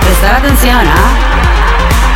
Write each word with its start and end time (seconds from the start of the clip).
Prestar 0.00 0.36
atención, 0.36 0.86
¿ah? 0.86 1.38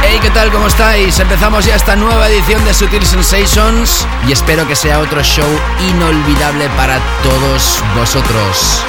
Hey, 0.03 0.19
¿qué 0.21 0.31
tal? 0.31 0.51
¿Cómo 0.51 0.67
estáis? 0.67 1.19
Empezamos 1.21 1.65
ya 1.65 1.77
esta 1.77 1.95
nueva 1.97 2.29
edición 2.29 2.65
de 2.65 2.75
Sutil 2.75 3.07
Sensations 3.07 4.07
y 4.27 4.33
espero 4.33 4.67
que 4.67 4.75
sea 4.75 4.99
otro 4.99 5.23
show 5.23 5.49
inolvidable 5.81 6.69
para 6.77 6.99
todos 7.23 7.83
vosotros. 7.97 8.85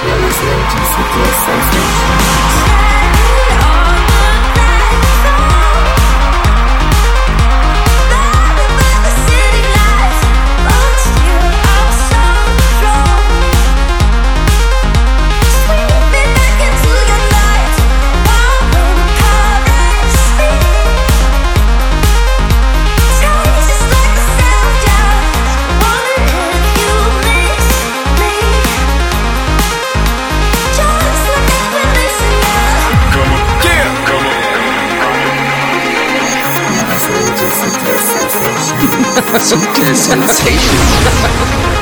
Sensations. 39.39 41.73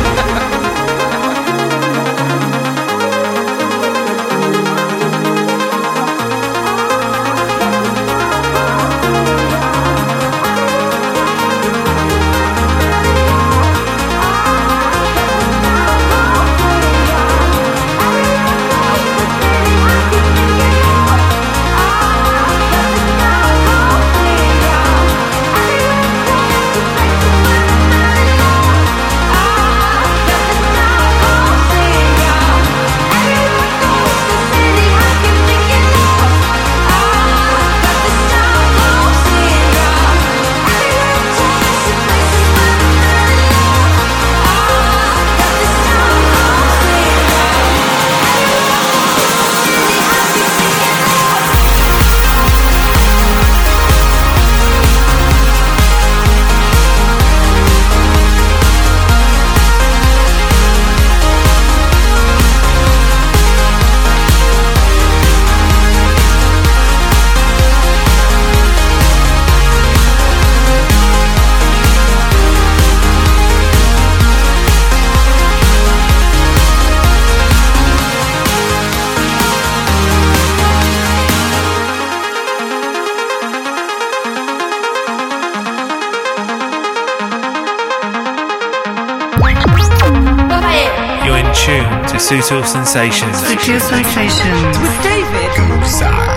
To 92.52 92.58
Sutil 92.58 92.66
Sensations. 92.66 93.38
Sutil 93.38 93.80
Sensations. 93.80 94.78
With 94.80 95.04
David. 95.04 95.52
Sutil 95.56 96.31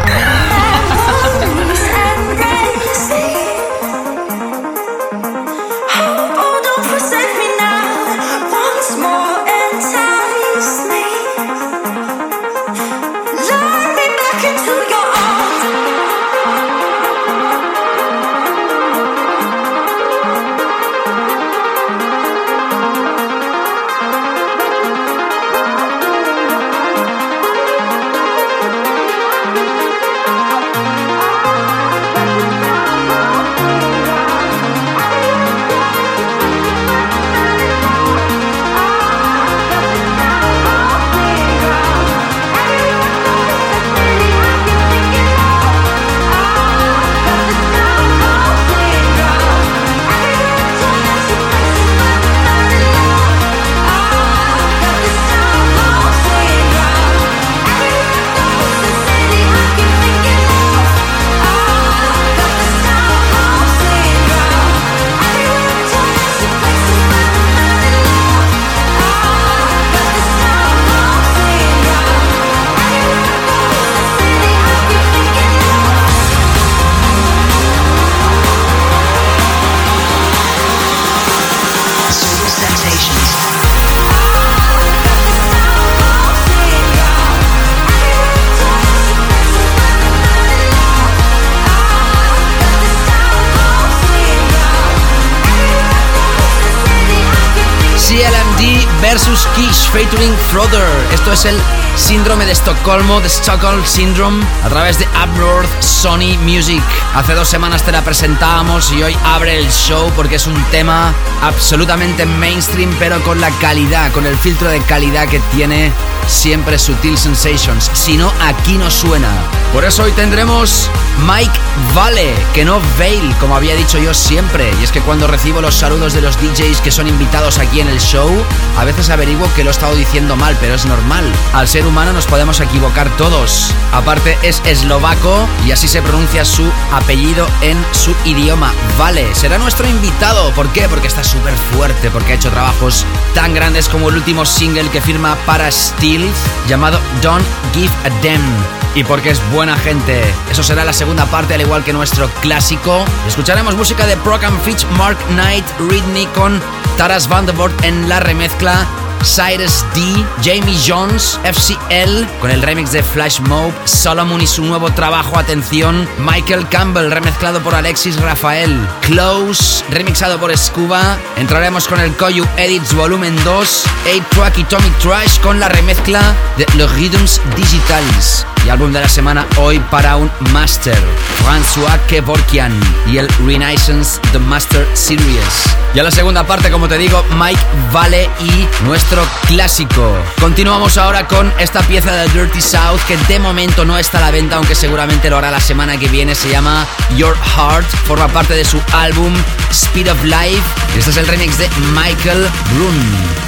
Esto 101.14 101.32
es 101.32 101.44
el 101.44 101.56
síndrome 101.96 102.44
de 102.44 102.50
Estocolmo, 102.50 103.20
de 103.20 103.28
Stockholm 103.28 103.86
Syndrome, 103.86 104.44
a 104.64 104.68
través 104.68 104.98
de 104.98 105.04
Up 105.06 105.38
North 105.38 105.80
Sony 105.80 106.36
Music. 106.42 106.82
Hace 107.14 107.34
dos 107.34 107.46
semanas 107.46 107.84
te 107.84 107.92
la 107.92 108.02
presentábamos 108.02 108.90
y 108.92 109.04
hoy 109.04 109.16
abre 109.24 109.60
el 109.60 109.70
show 109.70 110.10
porque 110.16 110.34
es 110.34 110.48
un 110.48 110.60
tema 110.72 111.14
absolutamente 111.40 112.26
mainstream, 112.26 112.94
pero 112.98 113.22
con 113.22 113.40
la 113.40 113.50
calidad, 113.60 114.10
con 114.10 114.26
el 114.26 114.36
filtro 114.36 114.68
de 114.68 114.80
calidad 114.80 115.28
que 115.28 115.38
tiene 115.54 115.92
siempre 116.26 116.80
Sutil 116.80 117.16
Sensations. 117.16 117.92
Si 117.94 118.16
no, 118.16 118.32
aquí 118.40 118.76
no 118.76 118.90
suena. 118.90 119.30
Por 119.74 119.84
eso 119.84 120.04
hoy 120.04 120.12
tendremos 120.12 120.88
Mike 121.26 121.58
Vale, 121.96 122.32
que 122.54 122.64
no 122.64 122.80
Vale, 122.96 123.34
como 123.40 123.56
había 123.56 123.74
dicho 123.74 123.98
yo 123.98 124.14
siempre. 124.14 124.72
Y 124.80 124.84
es 124.84 124.92
que 124.92 125.00
cuando 125.00 125.26
recibo 125.26 125.60
los 125.60 125.74
saludos 125.74 126.12
de 126.12 126.20
los 126.20 126.36
DJs 126.40 126.80
que 126.80 126.92
son 126.92 127.08
invitados 127.08 127.58
aquí 127.58 127.80
en 127.80 127.88
el 127.88 127.98
show, 127.98 128.30
a 128.78 128.84
veces 128.84 129.10
averiguo 129.10 129.52
que 129.56 129.64
lo 129.64 129.70
he 129.70 129.72
estado 129.72 129.96
diciendo 129.96 130.36
mal, 130.36 130.56
pero 130.60 130.74
es 130.74 130.86
normal. 130.86 131.24
Al 131.52 131.66
ser 131.66 131.88
humano 131.88 132.12
nos 132.12 132.26
podemos 132.26 132.60
equivocar 132.60 133.10
todos. 133.16 133.74
Aparte 133.92 134.38
es 134.42 134.62
eslovaco 134.64 135.48
y 135.66 135.72
así 135.72 135.88
se 135.88 136.02
pronuncia 136.02 136.44
su 136.44 136.70
apellido 136.92 137.48
en 137.60 137.76
su 137.90 138.14
idioma. 138.24 138.72
Vale, 138.96 139.34
será 139.34 139.58
nuestro 139.58 139.88
invitado. 139.88 140.52
¿Por 140.52 140.68
qué? 140.68 140.88
Porque 140.88 141.08
está 141.08 141.24
súper 141.24 141.54
fuerte, 141.72 142.12
porque 142.12 142.30
ha 142.30 142.36
hecho 142.36 142.50
trabajos 142.50 143.04
tan 143.34 143.54
grandes 143.54 143.88
como 143.88 144.08
el 144.08 144.14
último 144.14 144.46
single 144.46 144.88
que 144.90 145.00
firma 145.00 145.36
para 145.46 145.72
Steel 145.72 146.30
llamado 146.68 147.00
Don't 147.20 147.44
Give 147.72 147.90
a 148.04 148.10
Damn 148.22 148.73
y 148.94 149.04
porque 149.04 149.30
es 149.30 149.40
buena 149.50 149.76
gente. 149.76 150.22
Eso 150.50 150.62
será 150.62 150.84
la 150.84 150.92
segunda 150.92 151.26
parte, 151.26 151.54
al 151.54 151.60
igual 151.60 151.84
que 151.84 151.92
nuestro 151.92 152.28
clásico. 152.40 153.04
Escucharemos 153.26 153.74
música 153.74 154.06
de 154.06 154.16
Program 154.18 154.58
Fitch, 154.60 154.86
Mark 154.96 155.18
Knight, 155.28 155.64
Ridney 155.88 156.26
con 156.28 156.60
Taras 156.96 157.28
Vandervoort 157.28 157.84
en 157.84 158.08
la 158.08 158.20
remezcla. 158.20 158.86
Cyrus 159.24 159.84
D, 159.94 160.24
Jamie 160.42 160.78
Jones, 160.86 161.40
FCL 161.44 162.26
con 162.40 162.50
el 162.50 162.60
remix 162.60 162.92
de 162.92 163.02
Flash 163.02 163.40
Mob, 163.40 163.72
Solomon 163.86 164.42
y 164.42 164.46
su 164.46 164.62
nuevo 164.62 164.90
trabajo, 164.90 165.38
atención, 165.38 166.06
Michael 166.18 166.68
Campbell 166.68 167.10
remezclado 167.10 167.62
por 167.62 167.74
Alexis 167.74 168.20
Rafael, 168.20 168.86
Close 169.00 169.82
remixado 169.88 170.38
por 170.38 170.54
Scuba, 170.58 171.16
entraremos 171.36 171.88
con 171.88 172.00
el 172.00 172.14
Koyu 172.16 172.46
Edits 172.58 172.92
Volumen 172.92 173.34
2, 173.44 173.84
8-Track 174.04 174.58
y 174.58 174.64
Tommy 174.64 174.90
Trash 175.02 175.40
con 175.40 175.58
la 175.58 175.70
remezcla 175.70 176.20
de 176.58 176.66
Los 176.76 176.92
Rhythms 176.92 177.40
Digitals 177.56 178.44
y 178.64 178.70
álbum 178.70 178.92
de 178.92 179.00
la 179.00 179.08
semana 179.08 179.46
hoy 179.56 179.78
para 179.90 180.16
un 180.16 180.30
Master, 180.52 180.96
François 181.44 181.98
Kevorkian 182.08 182.72
y 183.06 183.18
el 183.18 183.28
Renaissance 183.46 184.20
The 184.32 184.38
Master 184.38 184.86
Series. 184.94 185.64
Y 185.94 185.98
a 185.98 186.02
la 186.02 186.10
segunda 186.10 186.46
parte, 186.46 186.70
como 186.70 186.88
te 186.88 186.98
digo, 186.98 187.24
Mike 187.38 187.60
Vale 187.92 188.28
y 188.40 188.84
nuestro 188.84 189.22
clásico. 189.46 190.16
Continuamos 190.40 190.98
ahora 190.98 191.28
con 191.28 191.52
esta 191.58 191.80
pieza 191.82 192.12
de 192.12 192.28
Dirty 192.30 192.60
South 192.60 193.00
que 193.06 193.16
de 193.28 193.38
momento 193.38 193.84
no 193.84 193.98
está 193.98 194.18
a 194.18 194.22
la 194.22 194.30
venta, 194.30 194.56
aunque 194.56 194.74
seguramente 194.74 195.30
lo 195.30 195.38
hará 195.38 195.50
la 195.50 195.60
semana 195.60 195.98
que 195.98 196.08
viene. 196.08 196.34
Se 196.34 196.48
llama 196.48 196.86
Your 197.16 197.36
Heart, 197.36 197.86
forma 198.06 198.28
parte 198.28 198.54
de 198.54 198.64
su 198.64 198.80
álbum 198.92 199.32
Speed 199.70 200.10
of 200.10 200.24
Life. 200.24 200.62
Este 200.96 201.10
es 201.10 201.16
el 201.16 201.26
remix 201.26 201.58
de 201.58 201.68
Michael 201.94 202.48
Brun. 202.74 203.02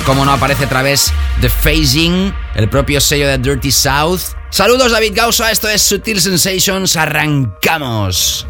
Como 0.05 0.25
no 0.25 0.33
aparece 0.33 0.67
a 0.67 0.69
través 0.69 1.13
de 1.41 1.49
Phasing, 1.49 2.35
el 2.55 2.69
propio 2.69 3.01
sello 3.01 3.27
de 3.27 3.39
Dirty 3.39 3.73
South. 3.73 4.36
Saludos 4.51 4.93
David 4.93 5.13
Gausa, 5.15 5.51
esto 5.51 5.69
es 5.69 5.83
Sutil 5.83 6.21
Sensations, 6.21 6.97
arrancamos. 6.97 8.47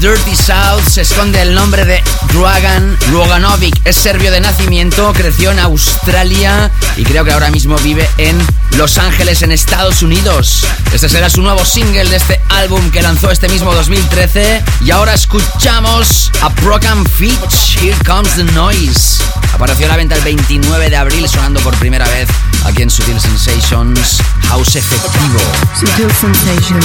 Dirty 0.00 0.36
South 0.36 0.86
se 0.88 1.02
esconde 1.02 1.40
el 1.40 1.54
nombre 1.54 1.84
de 1.84 2.02
Dragan 2.32 2.96
Roganovic. 3.10 3.74
Es 3.84 3.96
serbio 3.96 4.30
de 4.30 4.40
nacimiento, 4.40 5.12
creció 5.12 5.50
en 5.52 5.58
Australia 5.58 6.70
y 6.96 7.04
creo 7.04 7.24
que 7.24 7.32
ahora 7.32 7.50
mismo 7.50 7.76
vive 7.78 8.08
en 8.18 8.36
Los 8.76 8.98
Ángeles, 8.98 9.42
en 9.42 9.52
Estados 9.52 10.02
Unidos. 10.02 10.66
Este 10.92 11.08
será 11.08 11.30
su 11.30 11.42
nuevo 11.42 11.64
single 11.64 12.04
de 12.04 12.16
este 12.16 12.40
álbum 12.48 12.90
que 12.90 13.02
lanzó 13.02 13.30
este 13.30 13.48
mismo 13.48 13.72
2013. 13.74 14.62
Y 14.84 14.90
ahora 14.90 15.14
escuchamos 15.14 16.30
a 16.42 16.50
Program 16.50 17.04
Fitch, 17.04 17.78
Here 17.80 17.96
Comes 18.04 18.34
the 18.34 18.44
Noise. 18.44 19.22
Apareció 19.54 19.86
a 19.86 19.90
la 19.90 19.96
venta 19.96 20.14
el 20.14 20.22
29 20.22 20.90
de 20.90 20.96
abril, 20.96 21.28
sonando 21.28 21.60
por 21.60 21.74
primera 21.76 22.06
vez 22.08 22.28
aquí 22.64 22.82
en 22.82 22.90
Sutil 22.90 23.20
Sensations, 23.20 24.20
House 24.48 24.76
Efectivo. 24.76 25.40
Sutil 25.78 26.10
Sensations. 26.12 26.84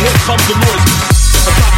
Your 0.00 1.77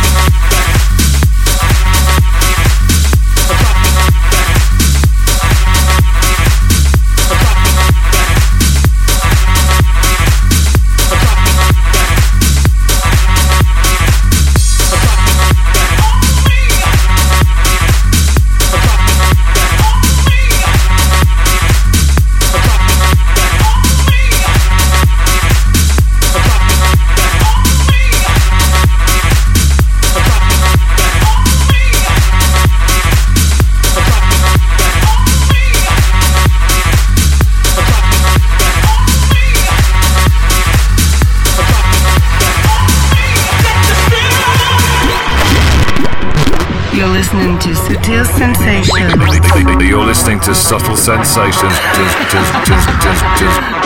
listening 47.32 47.58
to 47.60 47.68
Sutil 47.68 48.26
Sensations. 48.26 49.88
You're 49.88 50.04
listening 50.04 50.40
to 50.40 50.52
Subtle 50.52 50.96
Sensations. 50.96 51.72
Just, 51.94 52.18
just, 52.32 52.66
just, 52.66 52.88
just, 53.02 53.24
just. 53.38 53.79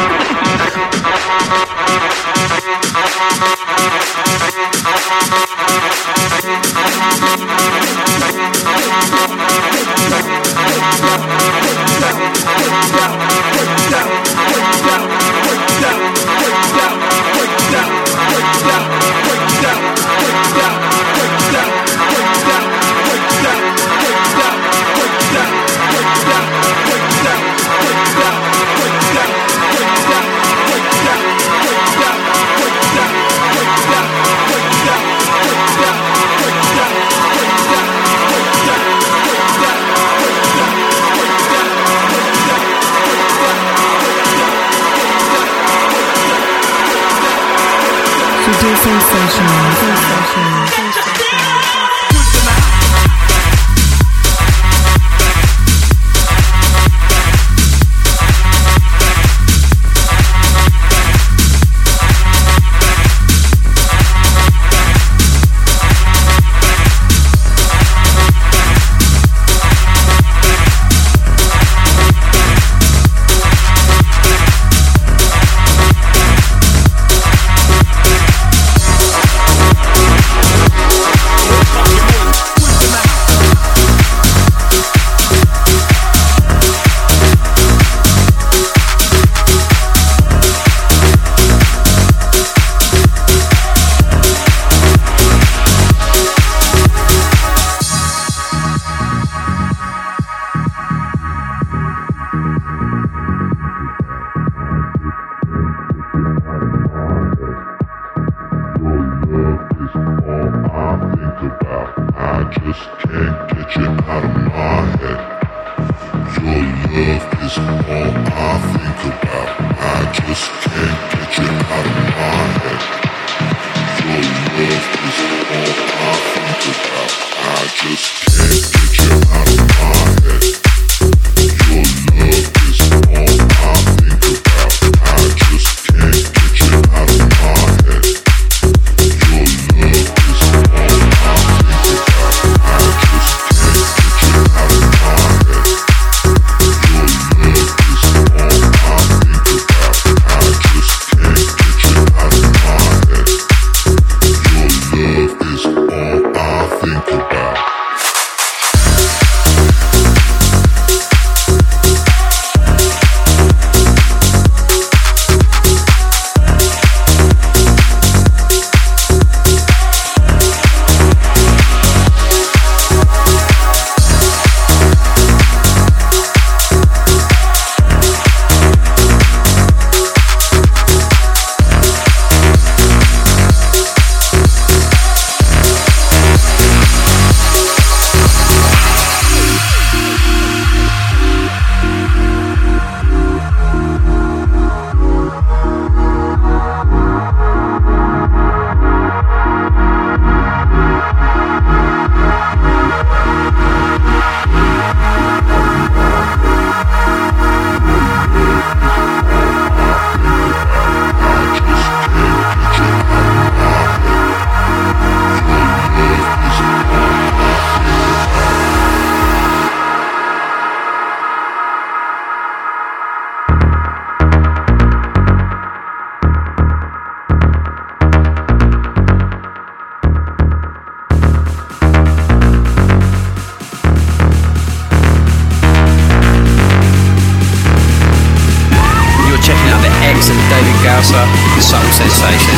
Gausser, 241.54 242.10
Soul 242.10 242.53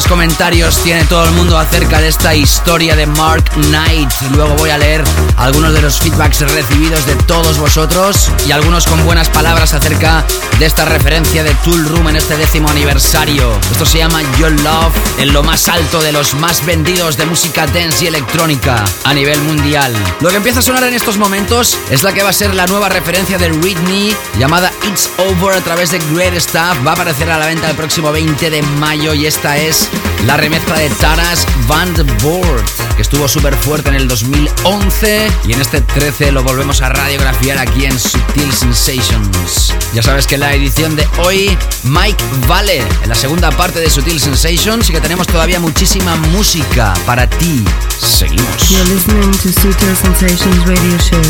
buenos 0.00 0.18
comentarios 0.18 0.82
tiene 0.82 1.04
todo 1.04 1.26
el 1.26 1.32
mundo 1.32 1.58
acerca 1.58 2.00
de 2.00 2.08
esta 2.08 2.34
historia 2.34 2.96
de 2.96 3.06
Mark 3.06 3.44
Knight. 3.54 4.10
Luego 4.30 4.54
voy 4.54 4.70
a 4.70 4.78
leer 4.78 5.04
algunos 5.36 5.74
de 5.74 5.82
los 5.82 5.98
feedbacks 5.98 6.40
recibidos 6.40 7.04
de 7.04 7.16
todos 7.16 7.58
vosotros 7.58 8.30
y 8.46 8.52
algunos 8.52 8.86
con 8.86 9.04
buenas 9.04 9.28
palabras 9.28 9.74
acerca 9.74 10.24
de 10.58 10.64
esta 10.64 10.86
referencia 10.86 11.44
de 11.44 11.52
Tool 11.56 11.84
Room 11.86 12.08
en 12.08 12.16
este 12.16 12.36
décimo 12.36 12.70
aniversario. 12.70 13.52
Esto 13.72 13.84
se 13.84 13.98
llama 13.98 14.22
Your 14.38 14.52
Love 14.62 14.94
en 15.18 15.34
lo 15.34 15.42
más 15.42 15.68
alto 15.68 16.00
de 16.00 16.12
los 16.12 16.34
más 16.34 16.64
vendidos 16.64 17.18
de 17.18 17.26
música 17.26 17.66
dance 17.66 18.04
y 18.04 18.08
electrónica 18.08 18.84
a 19.04 19.12
nivel 19.12 19.40
mundial. 19.42 19.92
Lo 20.20 20.30
que 20.30 20.36
empieza 20.36 20.60
a 20.60 20.62
sonar 20.62 20.84
en 20.84 20.94
estos 20.94 21.18
momentos 21.18 21.76
es 21.90 22.04
la 22.04 22.14
que 22.14 22.22
va 22.22 22.30
a 22.30 22.34
ser 22.34 22.54
la 22.54 22.66
nueva 22.66 22.88
referencia 22.88 23.36
de 23.36 23.52
Whitney 23.52 24.16
llamada 24.38 24.72
It's 24.88 25.10
Over 25.18 25.56
a 25.56 25.60
través 25.60 25.90
de 25.90 25.98
Great 26.14 26.38
Stuff. 26.38 26.86
Va 26.86 26.92
a 26.92 26.94
aparecer 26.94 27.30
a 27.30 27.38
la 27.38 27.46
venta 27.46 27.68
el 27.68 27.76
próximo 27.76 28.12
20 28.12 28.48
de 28.50 28.62
mayo 28.62 29.12
y 29.12 29.26
esta 29.26 29.58
es 29.58 29.89
la 30.26 30.36
remezcla 30.36 30.78
de 30.78 30.88
Taras 30.90 31.46
Van 31.66 31.94
Board, 32.22 32.64
que 32.96 33.02
estuvo 33.02 33.28
súper 33.28 33.54
fuerte 33.54 33.88
en 33.88 33.94
el 33.94 34.08
2011 34.08 35.30
y 35.46 35.52
en 35.52 35.60
este 35.60 35.80
13 35.80 36.32
lo 36.32 36.42
volvemos 36.42 36.82
a 36.82 36.88
radiografiar 36.88 37.58
aquí 37.58 37.84
en 37.84 37.98
Sutil 37.98 38.52
Sensations. 38.52 39.74
Ya 39.94 40.02
sabes 40.02 40.26
que 40.26 40.38
la 40.38 40.54
edición 40.54 40.96
de 40.96 41.08
hoy, 41.18 41.56
Mike 41.84 42.22
Vale, 42.48 42.82
en 43.02 43.08
la 43.08 43.14
segunda 43.14 43.50
parte 43.50 43.80
de 43.80 43.90
Sutil 43.90 44.20
Sensations, 44.20 44.88
y 44.88 44.92
que 44.92 45.00
tenemos 45.00 45.26
todavía 45.26 45.60
muchísima 45.60 46.16
música 46.16 46.94
para 47.06 47.28
ti. 47.28 47.64
Seguimos. 47.98 48.70
You're 48.70 48.84
listening 48.90 49.30
to 49.32 49.48
Sutil 49.50 50.66
Radio 50.66 50.98
Show 50.98 51.20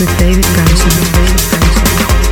with 0.00 0.08
David. 0.18 0.44
David. 0.54 2.23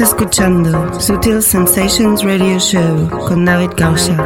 Escuchando 0.00 0.98
Sutil 0.98 1.42
Sensations 1.42 2.24
Radio 2.24 2.58
Show 2.58 3.08
con 3.26 3.44
David 3.44 3.72
Gausa. 3.76 4.16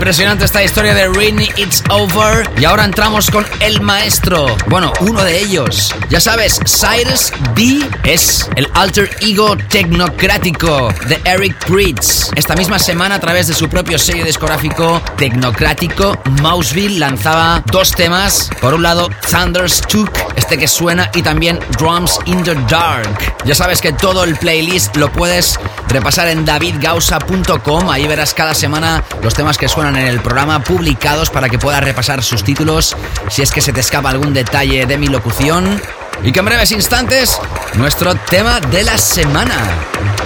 Impresionante 0.00 0.46
esta 0.46 0.64
historia 0.64 0.94
de 0.94 1.08
Rini 1.08 1.50
It's 1.56 1.84
Over. 1.90 2.48
Y 2.58 2.64
ahora 2.64 2.86
entramos 2.86 3.30
con 3.30 3.44
el 3.60 3.82
maestro. 3.82 4.46
Bueno, 4.68 4.94
uno 5.00 5.22
de 5.22 5.38
ellos. 5.38 5.94
Ya 6.08 6.20
sabes, 6.20 6.58
Cyrus 6.64 7.30
D 7.54 7.86
es 8.04 8.48
el 8.56 8.66
alter 8.72 9.10
ego 9.20 9.58
tecnocrático 9.68 10.88
de 11.06 11.20
Eric 11.26 11.66
Pritz. 11.66 12.30
Esta 12.34 12.56
misma 12.56 12.78
semana, 12.78 13.16
a 13.16 13.20
través 13.20 13.48
de 13.48 13.52
su 13.52 13.68
propio 13.68 13.98
sello 13.98 14.24
discográfico 14.24 15.02
tecnocrático, 15.18 16.18
Mouseville 16.40 16.98
lanzaba 16.98 17.62
dos 17.70 17.90
temas. 17.90 18.48
Por 18.58 18.72
un 18.72 18.82
lado, 18.82 19.10
Thunderstruck, 19.30 20.29
este 20.40 20.56
que 20.56 20.66
suena, 20.66 21.10
y 21.14 21.22
también 21.22 21.60
Drums 21.78 22.18
in 22.24 22.42
the 22.42 22.54
Dark. 22.68 23.08
Ya 23.44 23.54
sabes 23.54 23.80
que 23.80 23.92
todo 23.92 24.24
el 24.24 24.36
playlist 24.36 24.96
lo 24.96 25.12
puedes 25.12 25.60
repasar 25.88 26.28
en 26.28 26.44
davidgausa.com. 26.44 27.90
Ahí 27.90 28.06
verás 28.06 28.32
cada 28.32 28.54
semana 28.54 29.04
los 29.22 29.34
temas 29.34 29.58
que 29.58 29.68
suenan 29.68 29.96
en 29.96 30.06
el 30.06 30.20
programa 30.20 30.64
publicados 30.64 31.28
para 31.30 31.48
que 31.48 31.58
puedas 31.58 31.84
repasar 31.84 32.22
sus 32.22 32.42
títulos 32.42 32.96
si 33.28 33.42
es 33.42 33.50
que 33.50 33.60
se 33.60 33.72
te 33.72 33.80
escapa 33.80 34.10
algún 34.10 34.32
detalle 34.32 34.86
de 34.86 34.96
mi 34.98 35.08
locución. 35.08 35.80
Y 36.22 36.32
que 36.32 36.40
en 36.40 36.46
breves 36.46 36.72
instantes, 36.72 37.38
nuestro 37.74 38.14
tema 38.14 38.60
de 38.60 38.82
la 38.82 38.96
semana. 38.96 39.56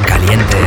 Caliente. 0.07 0.59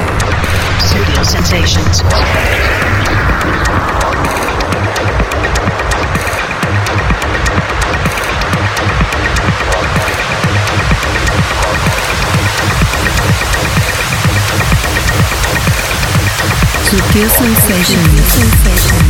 Sutil 16.90 17.28
Sensations. 17.28 18.48
Progress. 18.64 19.07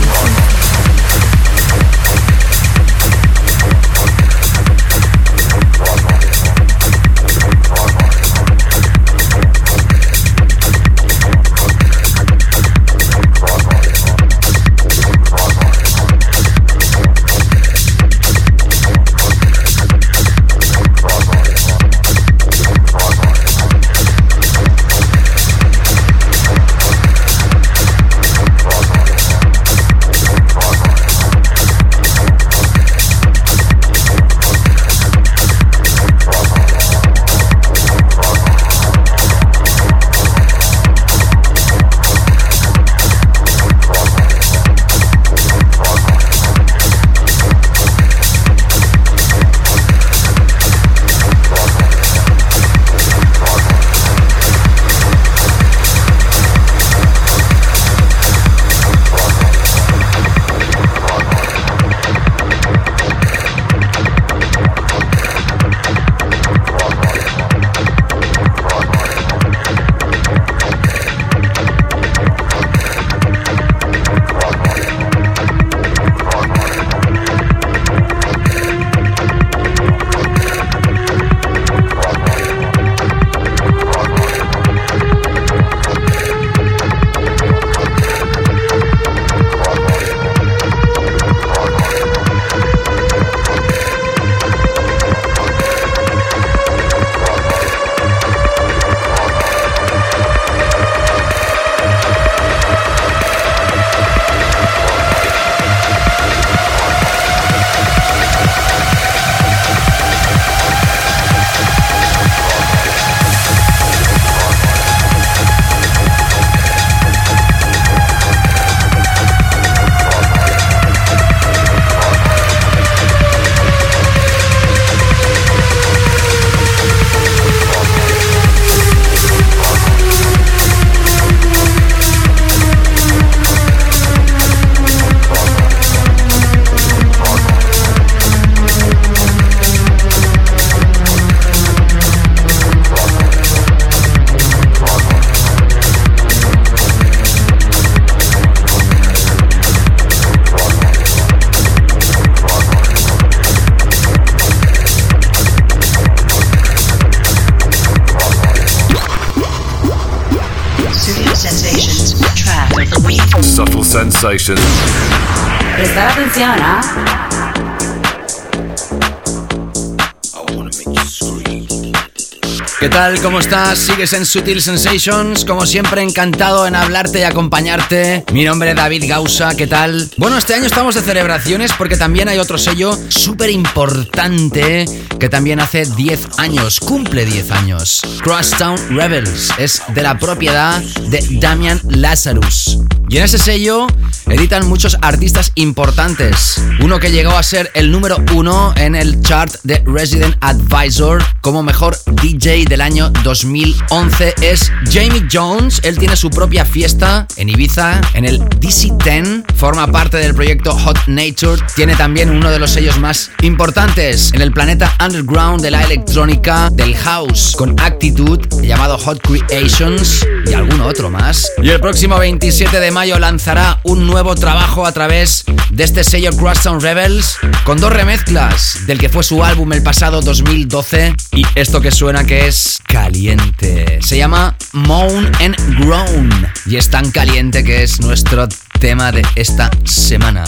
Tal? 172.97 173.21
¿Cómo 173.21 173.39
estás? 173.39 173.77
Sigues 173.77 174.13
en 174.13 174.25
Sutil 174.25 174.59
Sensations. 174.59 175.45
Como 175.45 175.67
siempre, 175.67 176.01
encantado 176.01 176.65
en 176.65 176.75
hablarte 176.75 177.19
y 177.19 177.23
acompañarte. 177.23 178.23
Mi 178.33 178.43
nombre 178.43 178.71
es 178.71 178.75
David 178.75 179.03
Gausa. 179.07 179.55
¿Qué 179.55 179.67
tal? 179.67 180.09
Bueno, 180.17 180.39
este 180.39 180.55
año 180.55 180.65
estamos 180.65 180.95
de 180.95 181.01
celebraciones 181.01 181.73
porque 181.77 181.95
también 181.95 182.27
hay 182.27 182.39
otro 182.39 182.57
sello 182.57 182.97
súper 183.09 183.51
importante 183.51 184.85
que 185.19 185.29
también 185.29 185.59
hace 185.59 185.85
10 185.85 186.39
años, 186.39 186.79
cumple 186.79 187.25
10 187.25 187.51
años. 187.51 188.01
Crosstown 188.23 188.77
Rebels 188.89 189.51
es 189.59 189.83
de 189.89 190.01
la 190.01 190.17
propiedad 190.17 190.81
de 190.81 191.23
Damian 191.39 191.79
Lazarus. 191.83 192.79
Y 193.09 193.17
en 193.17 193.23
ese 193.25 193.37
sello 193.37 193.85
editan 194.29 194.67
muchos 194.67 194.97
artistas 195.01 195.51
importantes. 195.55 196.61
Uno 196.81 196.99
que 196.99 197.11
llegó 197.11 197.31
a 197.31 197.43
ser 197.43 197.71
el 197.73 197.91
número 197.91 198.17
uno 198.33 198.73
en 198.75 198.95
el 198.95 199.21
chart 199.21 199.53
de 199.63 199.81
Resident 199.85 200.35
Advisor 200.41 201.23
como 201.41 201.63
mejor 201.63 201.97
DJ 202.21 202.65
del 202.65 202.81
año 202.81 203.09
2011 203.23 204.35
es 204.41 204.71
Jamie 204.91 205.25
Jones. 205.31 205.79
Él 205.83 205.97
tiene 205.97 206.15
su 206.15 206.29
propia 206.29 206.65
fiesta 206.65 207.27
en 207.37 207.49
Ibiza, 207.49 208.01
en 208.13 208.25
el 208.25 208.41
DC10. 208.41 209.45
Forma 209.55 209.87
parte 209.87 210.17
del 210.17 210.33
proyecto 210.33 210.73
Hot 210.73 211.07
Nature. 211.07 211.61
Tiene 211.75 211.95
también 211.95 212.29
uno 212.29 212.51
de 212.51 212.59
los 212.59 212.71
sellos 212.71 212.99
más 212.99 213.31
importantes 213.41 214.33
en 214.33 214.41
el 214.41 214.51
planeta 214.51 214.95
underground 215.03 215.61
de 215.61 215.71
la 215.71 215.81
electrónica, 215.83 216.69
del 216.71 216.95
house, 216.95 217.55
con 217.57 217.79
actitud, 217.79 218.39
llamado 218.61 218.97
Hot 218.97 219.21
Creations 219.21 220.25
y 220.45 220.53
algún 220.53 220.81
otro 220.81 221.09
más. 221.09 221.49
Y 221.61 221.69
el 221.69 221.79
próximo 221.79 222.17
27 222.17 222.79
de 222.79 222.91
mayo 222.91 223.17
lanzará 223.19 223.79
un 223.83 224.05
nuevo 224.05 224.16
trabajo 224.17 224.87
a 224.87 224.91
través 224.91 225.43
de 225.69 225.83
este 225.83 226.03
sello 226.03 226.31
Crosstown 226.35 226.81
Rebels 226.81 227.37
con 227.63 227.79
dos 227.79 227.93
remezclas 227.93 228.87
del 228.87 228.97
que 228.97 229.09
fue 229.09 229.23
su 229.23 229.43
álbum 229.43 229.71
el 229.73 229.83
pasado 229.83 230.21
2012 230.21 231.15
y 231.33 231.45
esto 231.53 231.81
que 231.81 231.91
suena 231.91 232.23
que 232.23 232.47
es 232.47 232.79
caliente. 232.87 233.99
Se 234.01 234.17
llama 234.17 234.55
Moan 234.73 235.31
and 235.39 235.55
Groan 235.79 236.51
y 236.65 236.77
es 236.77 236.89
tan 236.89 237.11
caliente 237.11 237.63
que 237.63 237.83
es 237.83 238.01
nuestro 238.01 238.47
tema 238.79 239.11
de 239.11 239.23
esta 239.35 239.69
semana. 239.83 240.43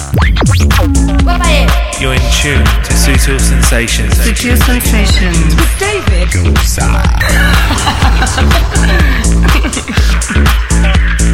You're 1.99 2.15
in 2.15 2.21
tune 2.41 2.63
to 2.63 2.93
Sutil 2.95 3.39
Sensations. 3.39 4.15
Sutil 4.15 4.57
Sensations. 4.57 5.55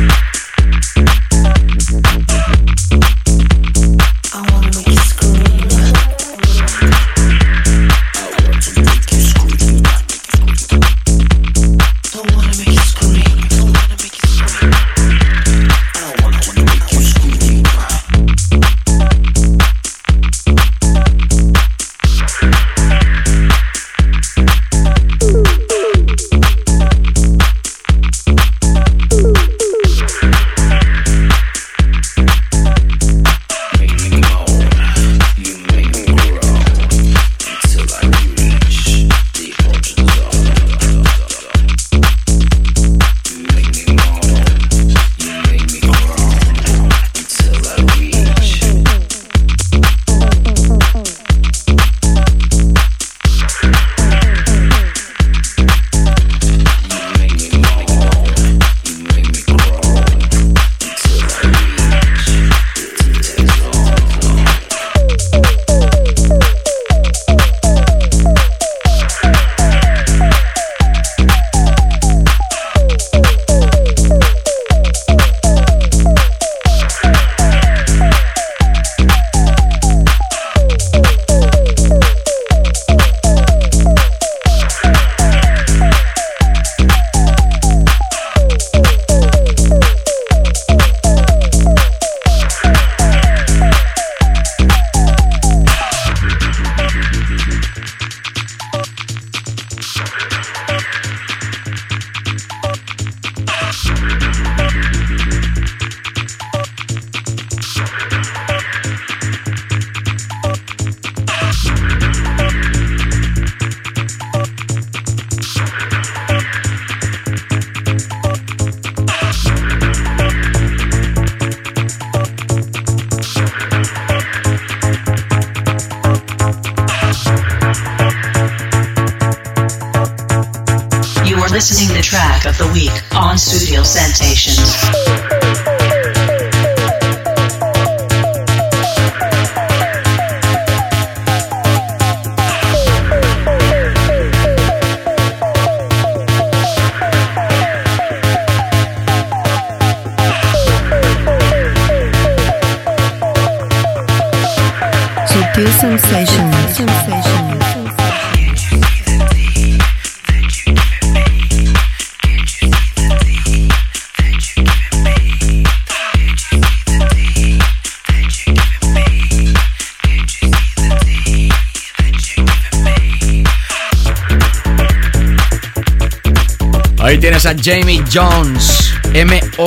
A 177.45 177.53
Jamie 177.53 178.03
Jones. 178.11 178.93
M-O-A-N-I-G-R-O-A-N. 179.13 179.57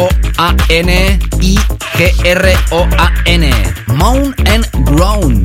Moan 3.95 4.35
and 4.47 4.67
Grown. 4.85 5.45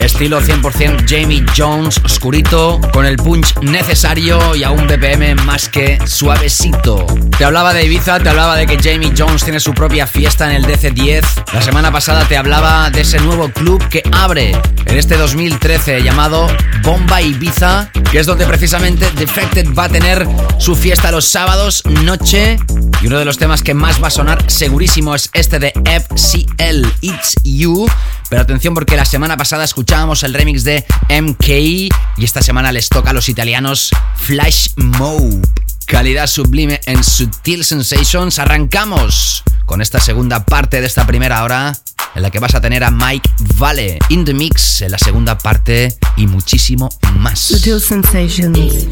Estilo 0.00 0.40
100% 0.40 1.04
Jamie 1.08 1.44
Jones, 1.56 2.00
oscurito, 2.04 2.80
con 2.92 3.06
el 3.06 3.16
punch 3.16 3.58
necesario 3.62 4.54
y 4.54 4.62
a 4.62 4.70
un 4.70 4.86
BPM 4.86 5.34
más 5.44 5.68
que 5.68 5.98
suavecito. 6.06 7.06
Te 7.38 7.44
hablaba 7.44 7.72
de 7.72 7.84
Ibiza, 7.84 8.18
te 8.18 8.28
hablaba 8.28 8.56
de 8.56 8.66
que 8.66 8.76
Jamie 8.76 9.12
Jones 9.16 9.44
tiene 9.44 9.60
su 9.60 9.72
propia 9.72 10.06
fiesta 10.06 10.50
en 10.50 10.56
el 10.56 10.66
DC10. 10.66 11.52
La 11.54 11.62
semana 11.62 11.90
pasada 11.90 12.26
te 12.28 12.36
hablaba 12.36 12.90
de 12.90 13.00
ese 13.00 13.18
nuevo 13.20 13.48
club 13.48 13.82
que 13.88 14.02
abre 14.12 14.52
en 14.84 14.96
este 14.96 15.16
2013 15.16 16.02
llamado 16.02 16.46
Bomba 16.82 17.22
Ibiza, 17.22 17.90
que 18.14 18.20
es 18.20 18.26
donde 18.26 18.46
precisamente 18.46 19.10
Defected 19.16 19.74
va 19.74 19.86
a 19.86 19.88
tener 19.88 20.24
su 20.58 20.76
fiesta 20.76 21.10
los 21.10 21.24
sábados 21.24 21.82
noche. 21.84 22.60
Y 23.02 23.08
uno 23.08 23.18
de 23.18 23.24
los 23.24 23.38
temas 23.38 23.64
que 23.64 23.74
más 23.74 24.00
va 24.00 24.06
a 24.06 24.10
sonar 24.12 24.48
segurísimo 24.48 25.16
es 25.16 25.30
este 25.32 25.58
de 25.58 25.72
FCL 25.84 26.86
It's 27.00 27.34
You. 27.42 27.88
Pero 28.30 28.42
atención 28.42 28.72
porque 28.72 28.96
la 28.96 29.04
semana 29.04 29.36
pasada 29.36 29.64
escuchábamos 29.64 30.22
el 30.22 30.32
remix 30.32 30.62
de 30.62 30.86
MK 31.10 31.48
y 31.48 31.90
esta 32.18 32.40
semana 32.40 32.70
les 32.70 32.88
toca 32.88 33.10
a 33.10 33.14
los 33.14 33.28
italianos 33.28 33.90
Flash 34.14 34.68
Mob. 34.76 35.44
Calidad 35.84 36.28
sublime 36.28 36.80
en 36.86 37.02
Sutil 37.02 37.64
Sensations. 37.64 38.38
Arrancamos 38.38 39.42
con 39.66 39.82
esta 39.82 39.98
segunda 39.98 40.44
parte 40.44 40.80
de 40.80 40.86
esta 40.86 41.04
primera 41.04 41.42
hora 41.42 41.76
en 42.14 42.22
la 42.22 42.30
que 42.30 42.38
vas 42.38 42.54
a 42.54 42.60
tener 42.60 42.84
a 42.84 42.92
Mike 42.92 43.28
Vale 43.56 43.98
in 44.08 44.24
the 44.24 44.34
mix 44.34 44.82
en 44.82 44.92
la 44.92 44.98
segunda 44.98 45.36
parte 45.36 45.98
y 46.16 46.28
muchísimo 46.28 46.88
más. 47.24 47.40
Sutil 47.40 47.80
Sensations. 47.80 48.88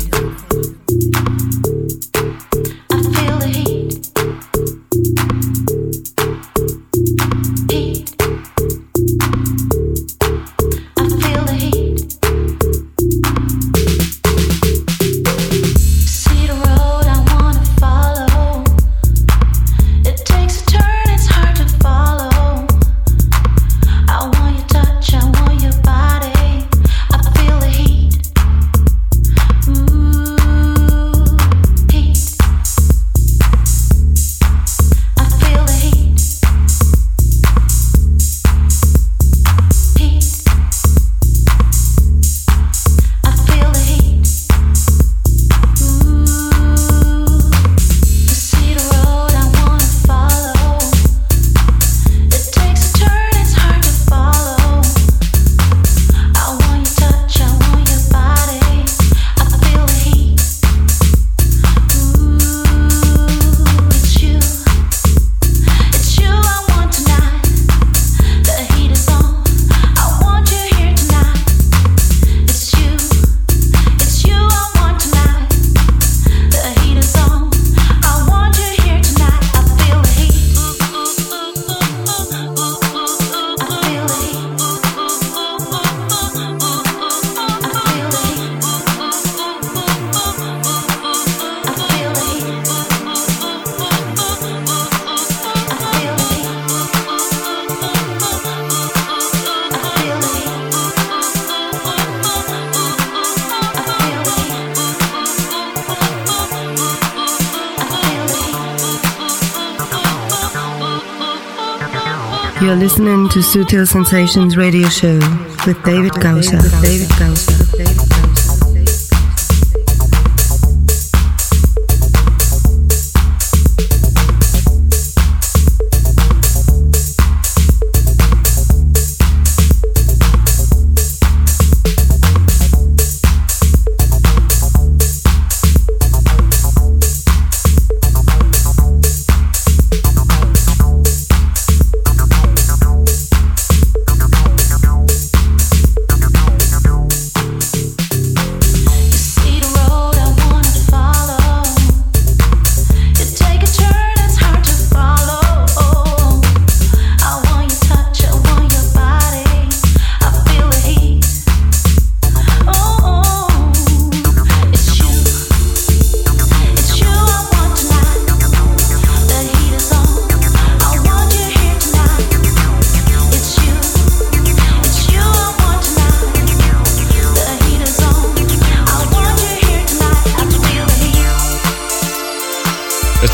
Listening 112.83 113.29
to 113.29 113.39
Sutil 113.39 113.87
Sensations 113.87 114.57
Radio 114.57 114.89
Show 114.89 115.21
with 115.69 115.81
David 115.85 116.15
Gausa. 116.21 116.59
David 116.83 117.09
Gausa. 117.17 117.62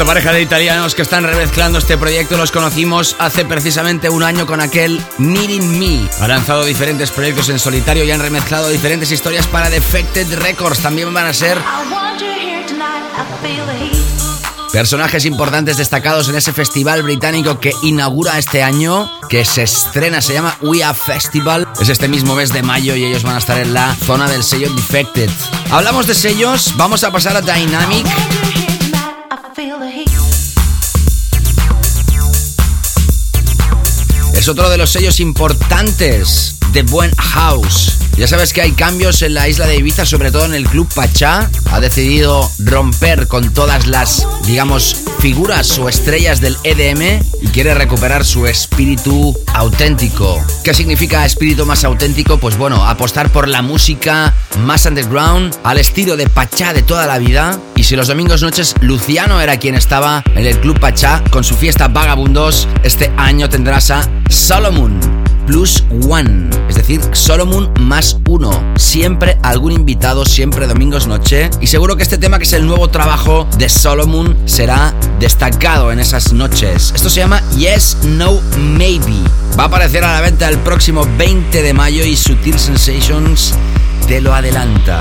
Pareja 0.09 0.33
de 0.33 0.41
italianos 0.41 0.95
que 0.95 1.03
están 1.03 1.23
remezclando 1.23 1.79
este 1.79 1.99
proyecto 1.99 2.39
los 2.39 2.51
conocimos 2.51 3.15
hace 3.19 3.45
precisamente 3.45 4.09
un 4.09 4.23
año 4.23 4.47
con 4.47 4.59
aquel 4.59 5.05
Needing 5.19 5.79
Me. 5.79 6.09
Han 6.23 6.31
lanzado 6.31 6.65
diferentes 6.65 7.11
proyectos 7.11 7.51
en 7.51 7.59
solitario 7.59 8.05
y 8.05 8.11
han 8.11 8.19
remezclado 8.19 8.71
diferentes 8.71 9.13
historias 9.13 9.47
para 9.49 9.69
Defected 9.69 10.39
Records. 10.39 10.81
También 10.81 11.13
van 11.13 11.27
a 11.27 11.35
ser 11.35 11.59
personajes 14.73 15.27
importantes 15.27 15.77
destacados 15.77 16.31
en 16.31 16.37
ese 16.37 16.55
festival 16.55 17.03
británico 17.03 17.61
que 17.61 17.75
inaugura 17.83 18.39
este 18.39 18.63
año, 18.63 19.11
que 19.29 19.45
se 19.45 19.65
estrena, 19.65 20.23
se 20.23 20.33
llama 20.33 20.57
We 20.63 20.83
Are 20.83 20.97
Festival. 20.97 21.69
Es 21.83 21.91
este 21.91 22.09
mismo 22.09 22.35
mes 22.35 22.51
de 22.51 22.63
mayo 22.63 22.97
y 22.97 23.05
ellos 23.05 23.25
van 23.25 23.35
a 23.35 23.41
estar 23.41 23.59
en 23.59 23.75
la 23.75 23.95
zona 23.95 24.27
del 24.27 24.43
sello 24.43 24.73
Defected. 24.73 25.29
Hablamos 25.71 26.07
de 26.07 26.15
sellos, 26.15 26.73
vamos 26.79 27.05
a 27.05 27.11
pasar 27.11 27.37
a 27.37 27.43
Dynamic. 27.43 28.07
Otro 34.49 34.71
de 34.71 34.79
los 34.79 34.91
sellos 34.91 35.21
importantes 35.21 36.57
de 36.73 36.83
Buen 36.83 37.15
House. 37.17 37.99
Ya 38.17 38.27
sabes 38.27 38.55
que 38.55 38.63
hay 38.63 38.73
cambios 38.73 39.21
en 39.21 39.35
la 39.35 39.47
isla 39.47 39.67
de 39.67 39.77
Ibiza, 39.77 40.07
sobre 40.07 40.31
todo 40.31 40.47
en 40.47 40.55
el 40.55 40.67
Club 40.67 40.89
Pachá. 40.95 41.51
Ha 41.71 41.81
decidido 41.81 42.51
romper 42.59 43.29
con 43.29 43.53
todas 43.53 43.87
las, 43.87 44.27
digamos, 44.47 44.97
figuras 45.21 45.79
o 45.79 45.89
estrellas 45.89 46.41
del 46.41 46.57
EDM 46.65 47.23
y 47.43 47.49
quiere 47.49 47.75
recuperar 47.75 48.25
su 48.25 48.47
espíritu 48.47 49.39
auténtico. 49.53 50.43
¿Qué 50.65 50.73
significa 50.73 51.27
espíritu 51.27 51.67
más 51.67 51.85
auténtico? 51.85 52.39
Pues 52.39 52.57
bueno, 52.57 52.87
apostar 52.87 53.31
por 53.31 53.49
la 53.49 53.61
música 53.61 54.35
más 54.61 54.87
underground, 54.87 55.55
al 55.63 55.79
estilo 55.79 56.17
de 56.17 56.29
Pachá 56.29 56.73
de 56.73 56.83
toda 56.83 57.07
la 57.07 57.19
vida. 57.19 57.61
Si 57.89 57.97
los 57.97 58.09
domingos 58.09 58.43
noches 58.43 58.75
Luciano 58.83 59.41
era 59.41 59.57
quien 59.57 59.75
estaba 59.75 60.23
en 60.35 60.45
el 60.45 60.61
Club 60.61 60.79
Pachá 60.79 61.25
con 61.31 61.43
su 61.43 61.55
fiesta 61.55 61.89
Vagabundos, 61.89 62.69
este 62.83 63.11
año 63.17 63.49
tendrás 63.49 63.91
a 63.91 64.07
Solomon 64.29 65.01
plus 65.47 65.83
one, 66.07 66.51
es 66.69 66.75
decir, 66.75 67.01
Solomon 67.13 67.73
más 67.81 68.19
uno. 68.29 68.75
Siempre 68.77 69.39
algún 69.43 69.73
invitado, 69.73 70.27
siempre 70.27 70.67
domingos 70.67 71.07
noche. 71.07 71.49
Y 71.63 71.69
seguro 71.69 71.97
que 71.97 72.03
este 72.03 72.19
tema, 72.19 72.37
que 72.37 72.45
es 72.45 72.53
el 72.53 72.67
nuevo 72.67 72.89
trabajo 72.89 73.49
de 73.57 73.71
Solomon, 73.71 74.37
será 74.45 74.93
destacado 75.19 75.91
en 75.91 75.99
esas 75.99 76.35
noches. 76.35 76.93
Esto 76.95 77.09
se 77.09 77.21
llama 77.21 77.41
Yes, 77.57 77.97
No, 78.03 78.43
Maybe. 78.59 79.17
Va 79.59 79.63
a 79.63 79.67
aparecer 79.69 80.05
a 80.05 80.13
la 80.13 80.21
venta 80.21 80.47
el 80.51 80.59
próximo 80.59 81.09
20 81.17 81.63
de 81.63 81.73
mayo 81.73 82.05
y 82.05 82.17
Sutil 82.17 82.59
Sensations 82.59 83.55
te 84.07 84.21
lo 84.21 84.35
adelanta. 84.35 85.01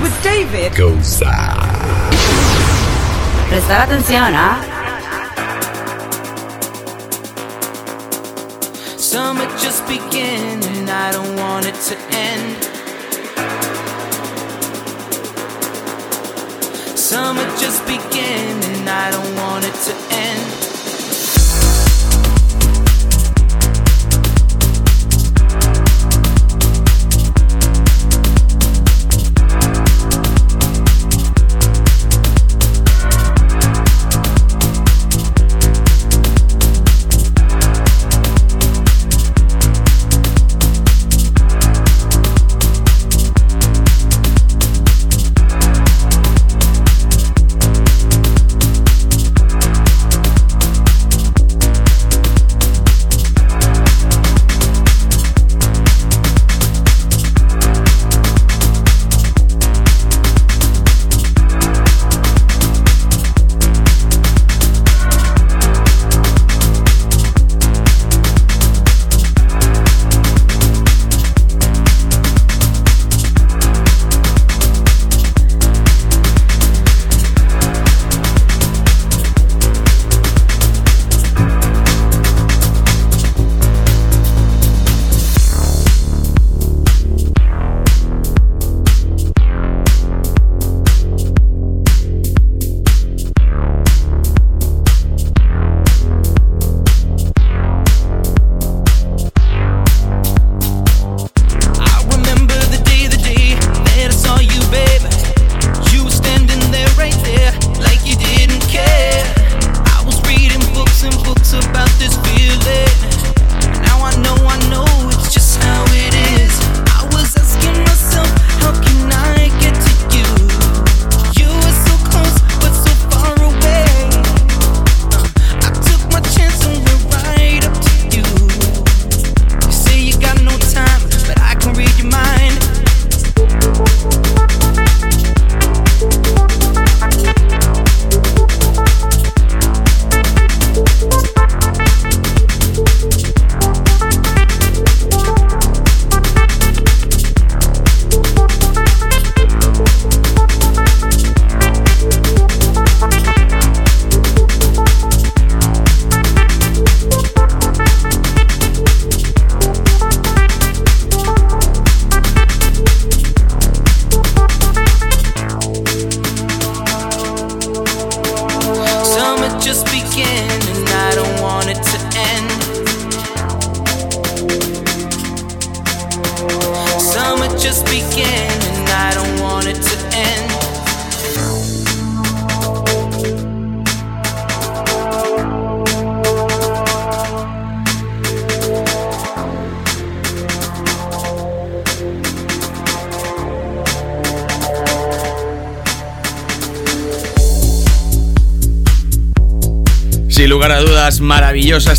with 0.00 0.22
David. 0.22 0.72
Prestar 3.50 3.82
atención, 3.82 4.34
¿ah? 4.34 4.58
Summer 8.96 9.46
just 9.58 9.86
began 9.86 10.62
and 10.62 10.90
I 10.90 11.12
don't 11.12 11.36
want 11.36 11.66
it 11.66 11.74
to 11.88 11.96
end. 12.10 12.56
Summer 16.96 17.44
just 17.58 17.86
began 17.86 18.62
and 18.64 18.88
I 18.88 19.10
don't 19.10 19.34
want 19.36 19.64
it 19.64 19.74
to 19.86 19.92
end. 19.92 20.07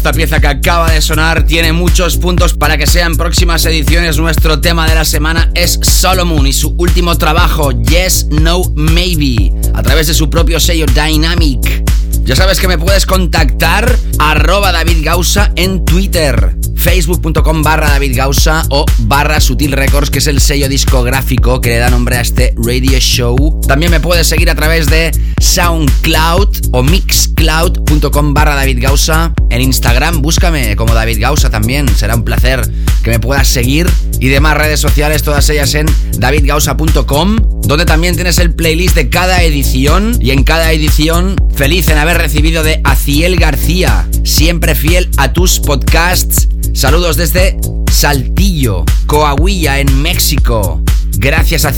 Esta 0.09 0.17
pieza 0.17 0.39
que 0.39 0.47
acaba 0.47 0.91
de 0.91 1.01
sonar. 1.01 1.45
Tiene 1.45 1.71
muchos 1.71 2.17
puntos 2.17 2.55
para 2.55 2.79
que 2.79 2.87
sean 2.87 3.15
próximas 3.15 3.63
ediciones. 3.65 4.17
Nuestro 4.17 4.59
tema 4.59 4.87
de 4.87 4.95
la 4.95 5.05
semana 5.05 5.51
es 5.53 5.79
Solomon 5.83 6.47
y 6.47 6.53
su 6.53 6.69
último 6.79 7.15
trabajo, 7.15 7.71
Yes, 7.83 8.25
No, 8.31 8.63
Maybe, 8.75 9.53
a 9.75 9.83
través 9.83 10.07
de 10.07 10.15
su 10.15 10.27
propio 10.27 10.59
sello 10.59 10.87
Dynamic. 10.87 11.83
Ya 12.23 12.35
sabes 12.35 12.59
que 12.59 12.67
me 12.67 12.79
puedes 12.79 13.05
contactar 13.05 13.99
arroba 14.17 14.71
David 14.71 15.03
Gausa 15.03 15.51
en 15.55 15.85
Twitter, 15.85 16.55
facebook.com 16.75 17.61
barra 17.61 17.89
David 17.89 18.15
Gausa 18.15 18.63
o 18.69 18.85
barra 18.99 19.39
Sutil 19.39 19.73
Records, 19.73 20.09
que 20.09 20.19
es 20.19 20.27
el 20.27 20.41
sello 20.41 20.67
discográfico 20.69 21.61
que 21.61 21.69
le 21.69 21.77
da 21.77 21.91
nombre 21.91 22.17
a 22.17 22.21
este 22.21 22.55
radio 22.57 22.97
show. 22.99 23.61
También 23.67 23.91
me 23.91 23.99
puedes 23.99 24.27
seguir 24.27 24.49
a 24.49 24.55
través 24.55 24.87
de 24.87 25.11
SoundCloud 25.39 26.69
o 26.71 26.81
mixcloud.com 27.39 28.33
barra 28.33 28.55
David 28.55 28.79
Gausa. 28.81 29.33
En 29.49 29.61
Instagram 29.61 30.21
búscame 30.21 30.75
como 30.75 30.93
David 30.93 31.19
Gausa 31.21 31.49
también, 31.49 31.87
será 31.87 32.15
un 32.15 32.23
placer 32.23 32.61
que 33.01 33.11
me 33.11 33.19
puedas 33.19 33.47
seguir. 33.47 33.89
Y 34.19 34.27
demás 34.27 34.57
redes 34.57 34.81
sociales, 34.81 35.23
todas 35.23 35.49
ellas 35.49 35.73
en 35.73 35.85
davidgausa.com, 36.17 37.37
donde 37.61 37.85
también 37.85 38.15
tienes 38.15 38.39
el 38.39 38.53
playlist 38.53 38.95
de 38.95 39.09
cada 39.09 39.41
edición. 39.43 40.17
Y 40.19 40.31
en 40.31 40.43
cada 40.43 40.71
edición, 40.73 41.35
feliz 41.55 41.87
en 41.87 41.97
haber 41.97 42.17
recibido 42.17 42.61
de 42.61 42.81
Aciel 42.83 43.37
García, 43.37 44.07
siempre 44.25 44.75
fiel 44.75 45.09
a 45.17 45.31
tus 45.31 45.59
podcasts. 45.59 46.49
Saludos 46.73 47.15
desde 47.15 47.57
Saltillo, 47.89 48.83
Coahuila, 49.05 49.79
en 49.79 50.01
México. 50.01 50.81
Gracias 51.13 51.65
a. 51.65 51.73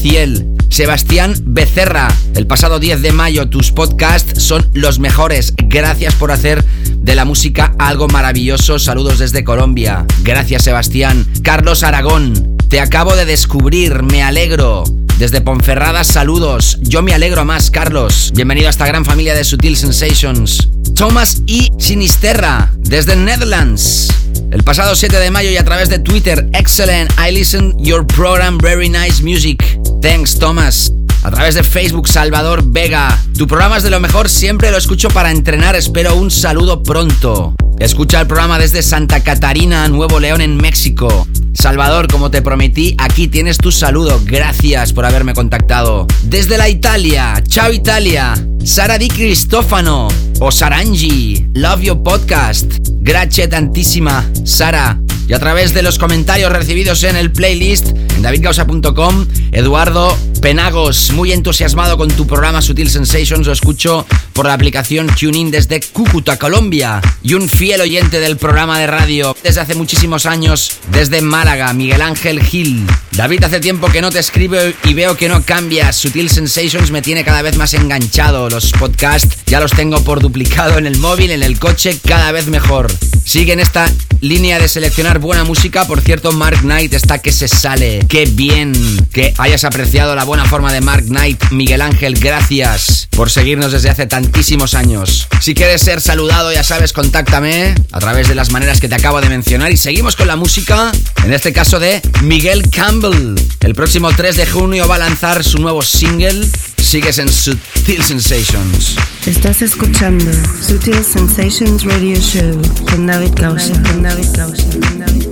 Sebastián 0.72 1.34
Becerra, 1.44 2.08
el 2.36 2.48
pasado 2.48 2.80
10 2.80 3.02
de 3.02 3.12
mayo 3.12 3.50
tus 3.50 3.72
podcasts 3.72 4.42
son 4.42 4.70
los 4.74 5.00
mejores. 5.00 5.54
Gracias 5.58 6.16
por 6.16 6.32
hacer 6.32 6.64
de 6.64 7.16
la 7.16 7.26
música 7.26 7.74
algo 7.80 8.08
maravilloso. 8.08 8.80
Saludos 8.80 9.20
desde 9.20 9.44
Colombia. 9.44 10.06
Gracias 10.24 10.64
Sebastián. 10.64 11.26
Carlos 11.44 11.84
Aragón, 11.84 12.58
te 12.70 12.80
acabo 12.80 13.16
de 13.16 13.26
descubrir, 13.26 14.04
me 14.04 14.24
alegro. 14.24 14.84
Desde 15.18 15.42
Ponferrada, 15.42 16.04
saludos. 16.04 16.80
Yo 16.82 17.04
me 17.04 17.14
alegro 17.14 17.46
más, 17.46 17.70
Carlos. 17.70 18.32
Bienvenido 18.34 18.68
a 18.68 18.72
esta 18.72 18.88
gran 18.88 19.06
familia 19.06 19.36
de 19.36 19.44
Sutil 19.44 19.78
Sensations. 19.78 20.68
Thomas 20.96 21.44
y 21.46 21.70
Sinisterra, 21.78 22.72
desde 22.78 23.16
Netherlands. 23.16 24.08
El 24.52 24.64
pasado 24.64 24.96
7 24.96 25.20
de 25.20 25.32
mayo 25.32 25.52
y 25.52 25.58
a 25.58 25.64
través 25.64 25.90
de 25.90 26.00
Twitter, 26.00 26.50
excellent, 26.54 27.12
I 27.20 27.32
listen 27.32 27.78
your 27.78 28.06
program, 28.06 28.58
very 28.58 28.90
nice 28.90 29.22
music. 29.24 29.80
Thanks, 30.02 30.38
Thomas. 30.38 30.92
A 31.24 31.30
través 31.30 31.54
de 31.54 31.64
Facebook, 31.64 32.08
Salvador 32.08 32.64
Vega. 32.66 33.18
Tu 33.38 33.46
programa 33.46 33.78
es 33.78 33.84
de 33.84 33.92
lo 33.92 34.00
mejor, 34.00 34.28
siempre 34.28 34.72
lo 34.72 34.78
escucho 34.78 35.10
para 35.10 35.30
entrenar, 35.30 35.76
espero 35.76 36.16
un 36.16 36.32
saludo 36.32 36.82
pronto. 36.82 37.54
Escucha 37.80 38.22
el 38.22 38.28
programa 38.28 38.58
desde 38.58 38.82
Santa 38.82 39.24
Catarina, 39.24 39.88
Nuevo 39.88 40.20
León, 40.20 40.42
en 40.42 40.58
México. 40.58 41.28
Salvador, 41.54 42.08
como 42.08 42.32
te 42.32 42.42
prometí, 42.42 42.96
aquí 42.98 43.28
tienes 43.28 43.58
tu 43.58 43.72
saludo. 43.72 44.20
Gracias 44.26 44.94
por 44.94 45.06
haberme 45.06 45.34
contactado. 45.34 46.08
Desde 46.24 46.58
la 46.58 46.70
Italia, 46.70 47.42
chao 47.48 47.72
Italia. 47.72 48.34
Sara 48.64 48.98
Di 48.98 49.08
Cristofano 49.08 50.08
o 50.40 50.52
Sarangi, 50.52 51.48
Love 51.56 51.82
Your 51.82 52.04
Podcast. 52.04 52.66
Gracias 53.02 53.50
tantísima, 53.50 54.30
Sara. 54.44 55.00
Y 55.28 55.34
a 55.34 55.40
través 55.40 55.74
de 55.74 55.82
los 55.82 55.98
comentarios 55.98 56.52
recibidos 56.52 57.04
en 57.04 57.16
el 57.16 57.32
playlist 57.32 57.88
en 57.88 58.22
davidgausa.com, 58.22 59.28
Eduardo 59.52 60.18
Penagos, 60.42 61.12
muy 61.12 61.32
entusiasmado 61.32 61.98
con 61.98 62.10
tu 62.10 62.28
programa 62.28 62.62
Sutil 62.62 62.90
Sensations, 62.90 63.46
lo 63.46 63.54
escucho 63.54 64.06
por 64.34 64.48
la 64.48 64.54
aplicación 64.54 65.08
TuneIn 65.08 65.52
desde 65.52 65.80
Cúcuta, 65.80 66.38
Colombia. 66.38 67.00
Y 67.24 67.36
un 67.36 67.48
fiel 67.48 67.82
oyente 67.82 68.20
del 68.20 68.38
programa 68.38 68.80
de 68.80 68.88
radio 68.88 69.36
desde 69.44 69.62
hace 69.62 69.76
muchísimos 69.76 70.26
años, 70.26 70.80
desde 70.92 71.22
Málaga, 71.22 71.72
Miguel 71.74 72.02
Ángel 72.02 72.42
Gil. 72.42 72.86
David, 73.12 73.44
hace 73.44 73.60
tiempo 73.60 73.88
que 73.88 74.02
no 74.02 74.10
te 74.10 74.20
escribo 74.20 74.58
y 74.84 74.94
veo 74.94 75.16
que 75.16 75.30
no 75.30 75.44
cambias. 75.44 75.96
Sutil 75.96 76.30
Sensations 76.30 76.92
me 76.92 77.02
tiene 77.02 77.24
cada 77.24 77.42
vez 77.42 77.56
más 77.58 77.74
enganchado. 77.74 78.50
Los 78.52 78.74
podcasts 78.74 79.38
ya 79.46 79.62
los 79.62 79.72
tengo 79.72 80.04
por 80.04 80.20
duplicado 80.20 80.78
en 80.78 80.86
el 80.86 80.98
móvil, 80.98 81.32
en 81.32 81.42
el 81.42 81.58
coche, 81.58 81.98
cada 82.06 82.34
vez 82.34 82.48
mejor. 82.48 82.92
Sigue 83.24 83.54
en 83.54 83.62
esta 83.62 83.90
línea 84.20 84.60
de 84.60 84.68
seleccionar 84.68 85.20
buena 85.20 85.46
música. 85.46 85.86
Por 85.88 86.02
cierto, 86.02 86.34
Mark 86.34 86.60
Knight 86.60 86.94
está 86.94 87.20
que 87.20 87.32
se 87.32 87.48
sale. 87.48 88.06
Qué 88.10 88.26
bien 88.26 88.74
que 89.14 89.34
hayas 89.38 89.64
apreciado 89.64 90.16
la 90.16 90.26
buena 90.26 90.44
forma 90.46 90.74
de 90.74 90.82
Mark 90.82 91.06
Knight. 91.06 91.52
Miguel 91.52 91.82
Ángel, 91.82 92.20
gracias 92.20 93.08
por 93.12 93.30
seguirnos 93.30 93.72
desde 93.72 93.90
hace 93.90 94.06
tantísimos 94.06 94.74
años. 94.74 95.30
Si 95.40 95.54
quieres 95.54 95.82
ser 95.82 96.02
saludado, 96.02 96.52
ya 96.52 96.64
sabes, 96.64 96.92
contáctame 96.92 97.74
a 97.92 98.00
través 98.00 98.28
de 98.28 98.36
las 98.36 98.52
maneras 98.52 98.82
que 98.82 98.90
te 98.90 98.96
acabo 98.96 99.22
de 99.22 99.30
mencionar. 99.30 99.72
Y 99.72 99.78
seguimos 99.78 100.18
con 100.18 100.28
la 100.28 100.36
música, 100.36 100.92
en 101.24 101.34
este 101.34 101.54
caso 101.54 101.80
de 101.80 102.02
Miguel 102.22 102.70
Campbell. 102.70 103.36
El 103.62 103.76
próximo 103.76 104.12
3 104.12 104.36
de 104.36 104.46
junio 104.46 104.90
va 104.90 104.96
a 104.96 105.00
lanzar 105.00 105.44
su 105.44 105.60
nuevo 105.60 105.82
single. 105.82 106.46
Sigues 106.92 107.20
en 107.20 107.30
Sutil 107.30 108.04
Sensations. 108.04 108.98
Estás 109.26 109.62
escuchando 109.62 110.26
Sutil 110.62 111.02
Sensations 111.02 111.86
Radio 111.86 112.20
Show 112.20 112.62
con 112.92 113.08
David 113.08 113.32
Gausa. 113.38 113.82
Con 113.84 114.04
David 114.04 114.28
Gausa. 114.36 114.64
Con 114.78 115.00
David 115.00 115.31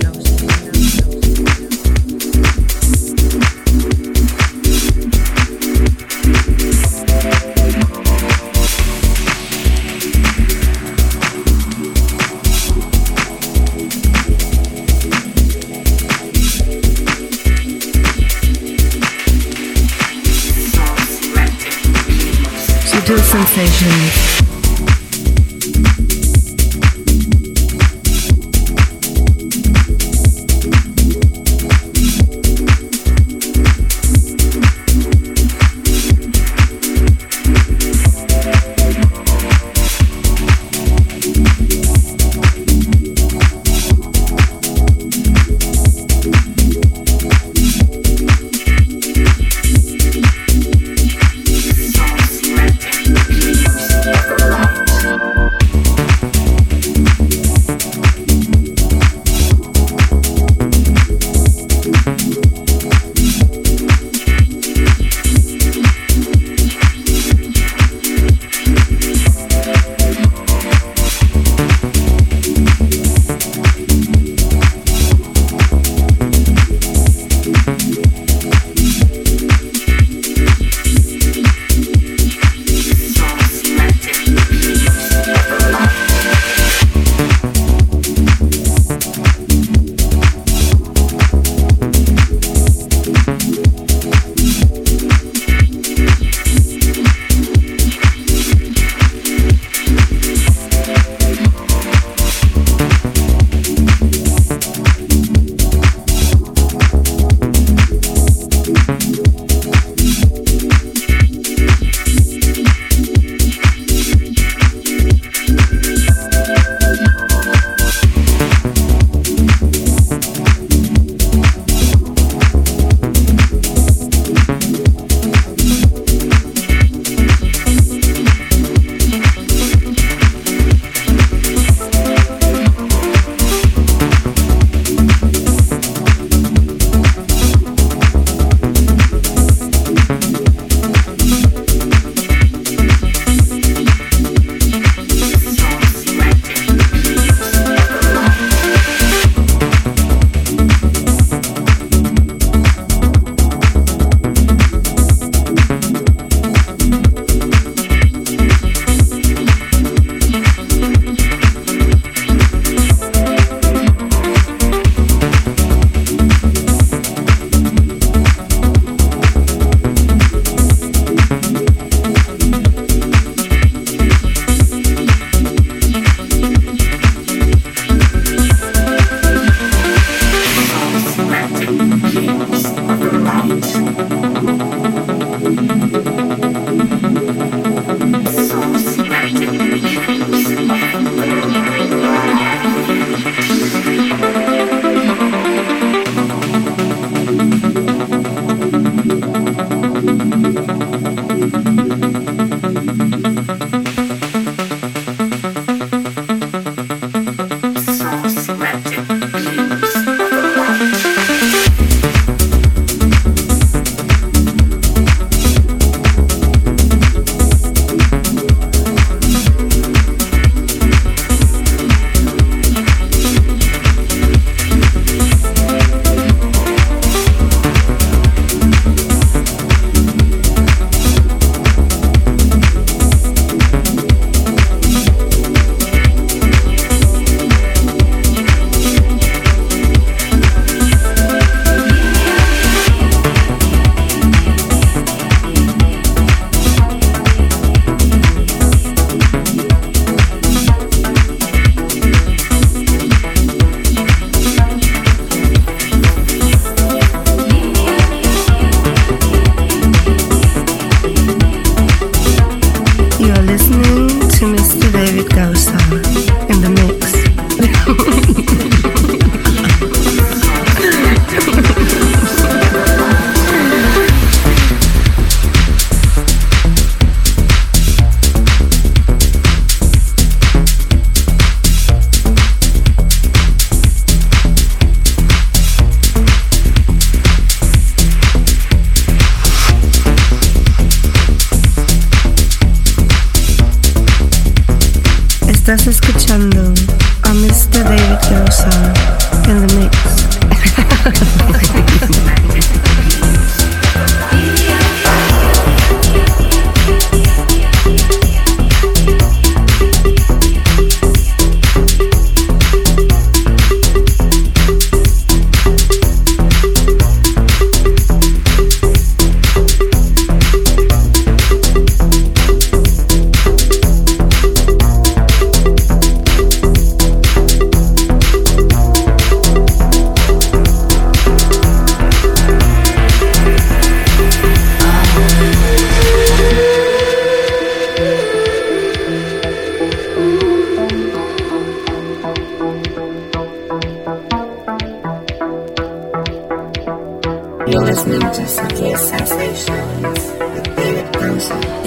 Gausa. 23.10 23.20
Sutil 23.20 23.24
Sensations. 23.24 24.29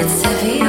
It's 0.05 0.21
heavy 0.21 0.62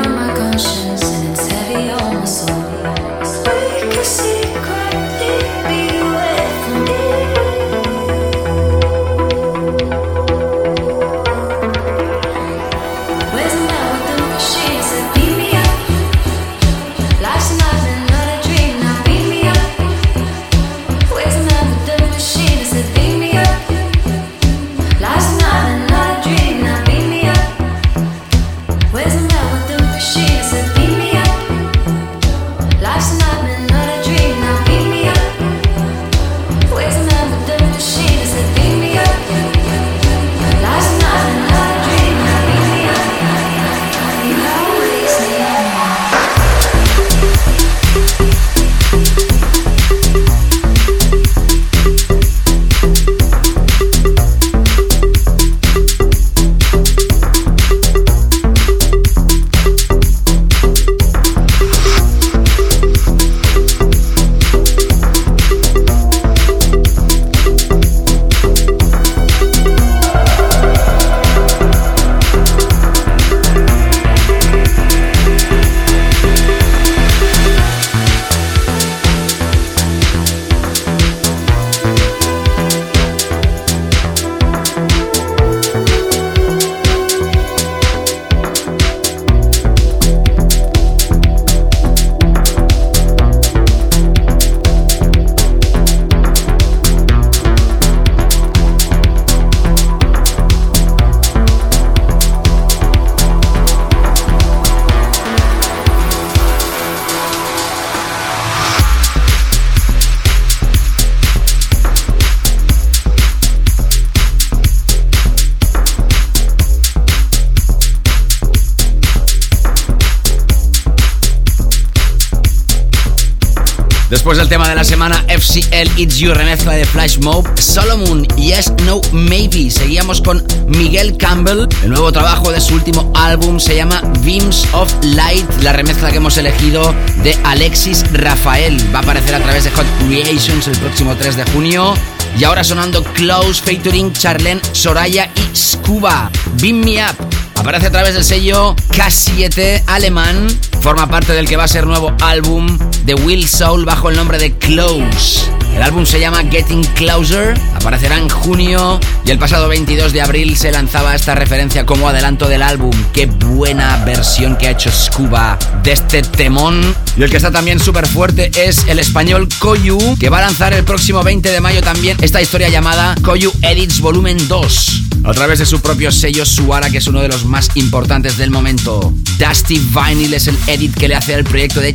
Después 124.24 124.38
del 124.38 124.48
tema 124.48 124.70
de 124.70 124.74
la 124.74 124.84
semana, 124.84 125.22
FCL 125.28 126.00
It's 126.00 126.16
You 126.16 126.32
remezcla 126.32 126.72
de 126.72 126.86
Flash 126.86 127.18
Mob, 127.18 127.46
Solomon, 127.60 128.26
Yes, 128.38 128.72
No, 128.86 129.02
Maybe. 129.12 129.70
Seguíamos 129.70 130.22
con 130.22 130.42
Miguel 130.66 131.18
Campbell. 131.18 131.68
El 131.82 131.90
nuevo 131.90 132.10
trabajo 132.10 132.50
de 132.50 132.58
su 132.58 132.72
último 132.72 133.12
álbum 133.14 133.60
se 133.60 133.76
llama 133.76 134.00
Beams 134.22 134.66
of 134.72 134.90
Light. 135.02 135.44
La 135.60 135.74
remezcla 135.74 136.10
que 136.10 136.16
hemos 136.16 136.38
elegido 136.38 136.94
de 137.22 137.36
Alexis 137.44 138.02
Rafael. 138.14 138.78
Va 138.94 139.00
a 139.00 139.02
aparecer 139.02 139.34
a 139.34 139.40
través 139.40 139.64
de 139.64 139.70
Hot 139.72 139.84
Creations 140.08 140.68
el 140.68 140.78
próximo 140.78 141.14
3 141.16 141.36
de 141.36 141.44
junio. 141.50 141.92
Y 142.38 142.44
ahora 142.44 142.64
sonando 142.64 143.04
Close, 143.04 143.62
featuring 143.62 144.10
Charlene, 144.14 144.62
Soraya 144.72 145.28
y 145.36 145.54
Scuba. 145.54 146.30
Beam 146.62 146.78
Me 146.78 147.04
Up. 147.04 147.14
Aparece 147.56 147.88
a 147.88 147.90
través 147.90 148.14
del 148.14 148.24
sello 148.24 148.74
K7 148.88 149.82
alemán. 149.86 150.46
Forma 150.80 151.10
parte 151.10 151.34
del 151.34 151.46
que 151.46 151.58
va 151.58 151.64
a 151.64 151.68
ser 151.68 151.86
nuevo 151.86 152.10
álbum 152.22 152.78
de 153.04 153.14
Will 153.14 153.48
Soul 153.48 153.84
bajo 153.84 154.10
el 154.10 154.16
nombre 154.16 154.38
de 154.38 154.52
Close. 154.52 155.50
El 155.74 155.82
álbum 155.82 156.06
se 156.06 156.20
llama 156.20 156.42
Getting 156.48 156.84
Closer, 156.94 157.58
aparecerá 157.74 158.16
en 158.16 158.28
junio 158.28 159.00
y 159.26 159.30
el 159.32 159.38
pasado 159.38 159.68
22 159.68 160.12
de 160.12 160.22
abril 160.22 160.56
se 160.56 160.70
lanzaba 160.70 161.16
esta 161.16 161.34
referencia 161.34 161.84
como 161.84 162.08
adelanto 162.08 162.48
del 162.48 162.62
álbum. 162.62 162.92
Qué 163.12 163.26
buena 163.26 164.04
versión 164.04 164.56
que 164.56 164.68
ha 164.68 164.70
hecho 164.70 164.90
Scuba 164.92 165.58
de 165.82 165.92
este 165.92 166.22
temón. 166.22 166.94
Y 167.16 167.24
el 167.24 167.30
que 167.30 167.36
está 167.36 167.50
también 167.50 167.80
súper 167.80 168.06
fuerte 168.06 168.52
es 168.54 168.86
el 168.86 169.00
español 169.00 169.48
Koyu, 169.58 170.16
que 170.18 170.30
va 170.30 170.38
a 170.38 170.42
lanzar 170.42 170.72
el 170.72 170.84
próximo 170.84 171.24
20 171.24 171.50
de 171.50 171.60
mayo 171.60 171.82
también 171.82 172.16
esta 172.22 172.40
historia 172.40 172.68
llamada 172.68 173.16
Koyu 173.22 173.52
Edits 173.62 174.00
Volumen 174.00 174.46
2. 174.46 175.02
A 175.24 175.32
través 175.32 175.58
de 175.58 175.66
su 175.66 175.80
propio 175.80 176.12
sello 176.12 176.44
Suara, 176.44 176.90
que 176.90 176.98
es 176.98 177.06
uno 177.08 177.20
de 177.20 177.28
los 177.28 177.44
más 177.46 177.70
importantes 177.74 178.36
del 178.36 178.50
momento. 178.50 179.12
Dusty 179.38 179.78
Vinyl 179.78 180.34
es 180.34 180.46
el 180.46 180.56
edit 180.66 180.94
que 180.94 181.08
le 181.08 181.16
hace 181.16 181.34
al 181.34 181.44
proyecto 181.44 181.80
de 181.80 181.92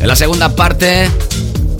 En 0.00 0.08
la 0.08 0.16
segunda 0.16 0.54
parte, 0.54 1.10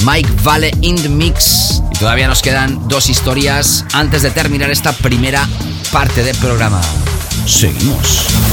Mike 0.04 0.30
Vale 0.42 0.70
in 0.80 0.96
the 0.96 1.08
Mix. 1.08 1.82
Y 1.90 1.98
todavía 1.98 2.28
nos 2.28 2.42
quedan 2.42 2.88
dos 2.88 3.08
historias 3.08 3.84
antes 3.92 4.22
de 4.22 4.30
terminar 4.30 4.70
esta 4.70 4.92
primera 4.92 5.48
parte 5.90 6.22
del 6.22 6.36
programa. 6.36 6.80
Seguimos. 7.46 8.51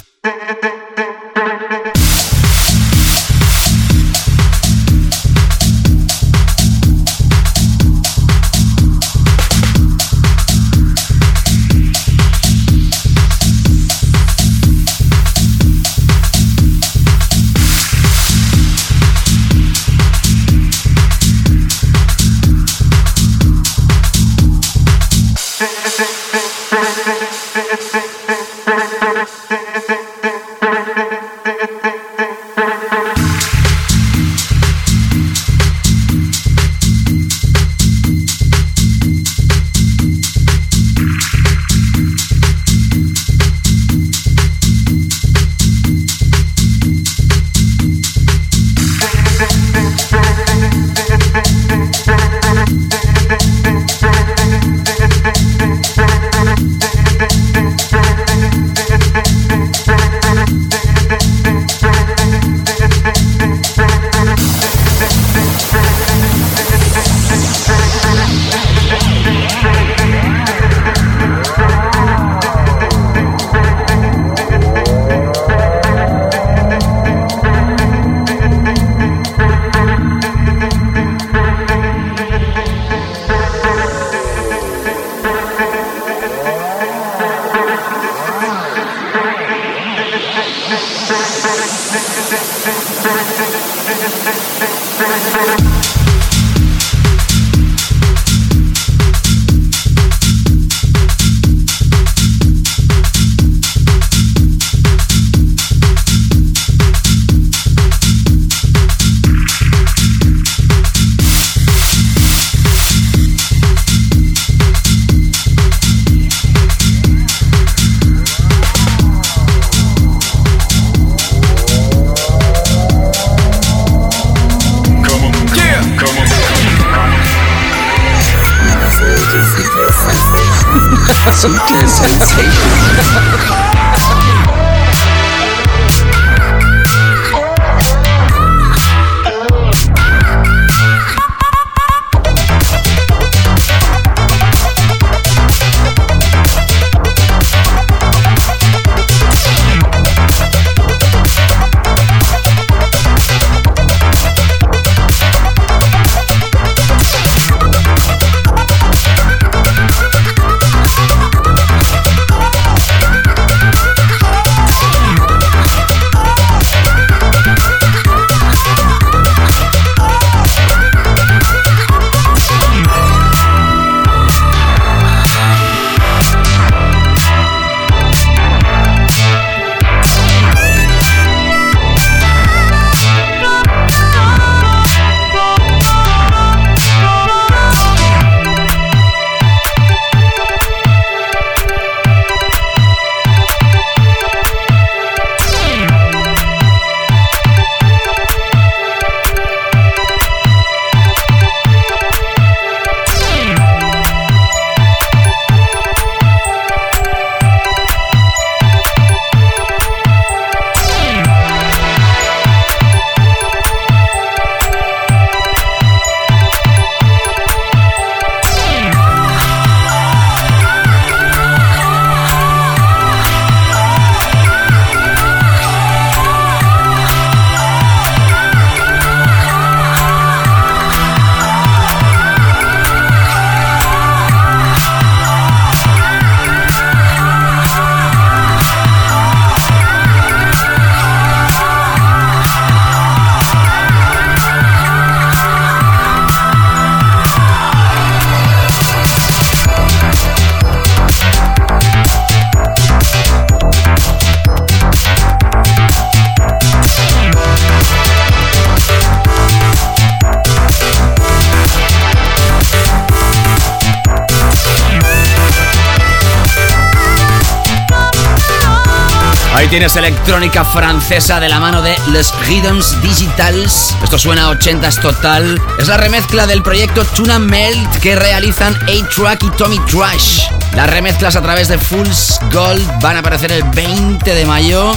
Tienes 269.70 269.96
electrónica 269.96 270.66
francesa 270.66 271.40
de 271.40 271.48
la 271.48 271.60
mano 271.60 271.82
de 271.84 271.96
Les 272.12 272.34
Rhythms 272.48 273.00
Digitals. 273.04 273.96
Esto 274.04 274.18
suena 274.18 274.48
a 274.48 274.52
80s 274.52 275.00
total. 275.00 275.62
Es 275.78 275.88
la 275.88 275.98
remezcla 275.98 276.48
del 276.48 276.64
proyecto 276.64 277.06
Tuna 277.06 277.38
Melt 277.38 277.98
que 277.98 278.16
realizan 278.16 278.74
A-Track 278.74 279.44
y 279.44 279.50
Tommy 279.52 279.80
Trash. 279.86 280.50
Las 280.76 280.90
remezclas 280.90 281.36
a 281.36 281.42
través 281.42 281.68
de 281.68 281.78
Fools 281.78 282.40
Gold 282.52 282.84
van 283.02 283.18
a 283.18 283.20
aparecer 283.20 283.52
el 283.52 283.64
20 283.64 284.34
de 284.34 284.46
mayo. 284.46 284.92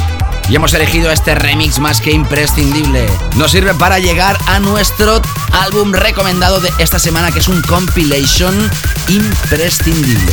Y 0.48 0.56
hemos 0.56 0.72
elegido 0.72 1.10
este 1.10 1.34
remix 1.34 1.78
más 1.78 2.00
que 2.00 2.12
imprescindible. 2.12 3.06
Nos 3.36 3.50
sirve 3.50 3.74
para 3.74 3.98
llegar 3.98 4.38
a 4.46 4.58
nuestro 4.58 5.20
álbum 5.52 5.92
recomendado 5.92 6.60
de 6.60 6.72
esta 6.78 6.98
semana, 6.98 7.30
que 7.30 7.40
es 7.40 7.48
un 7.48 7.60
compilation 7.62 8.70
imprescindible. 9.08 10.32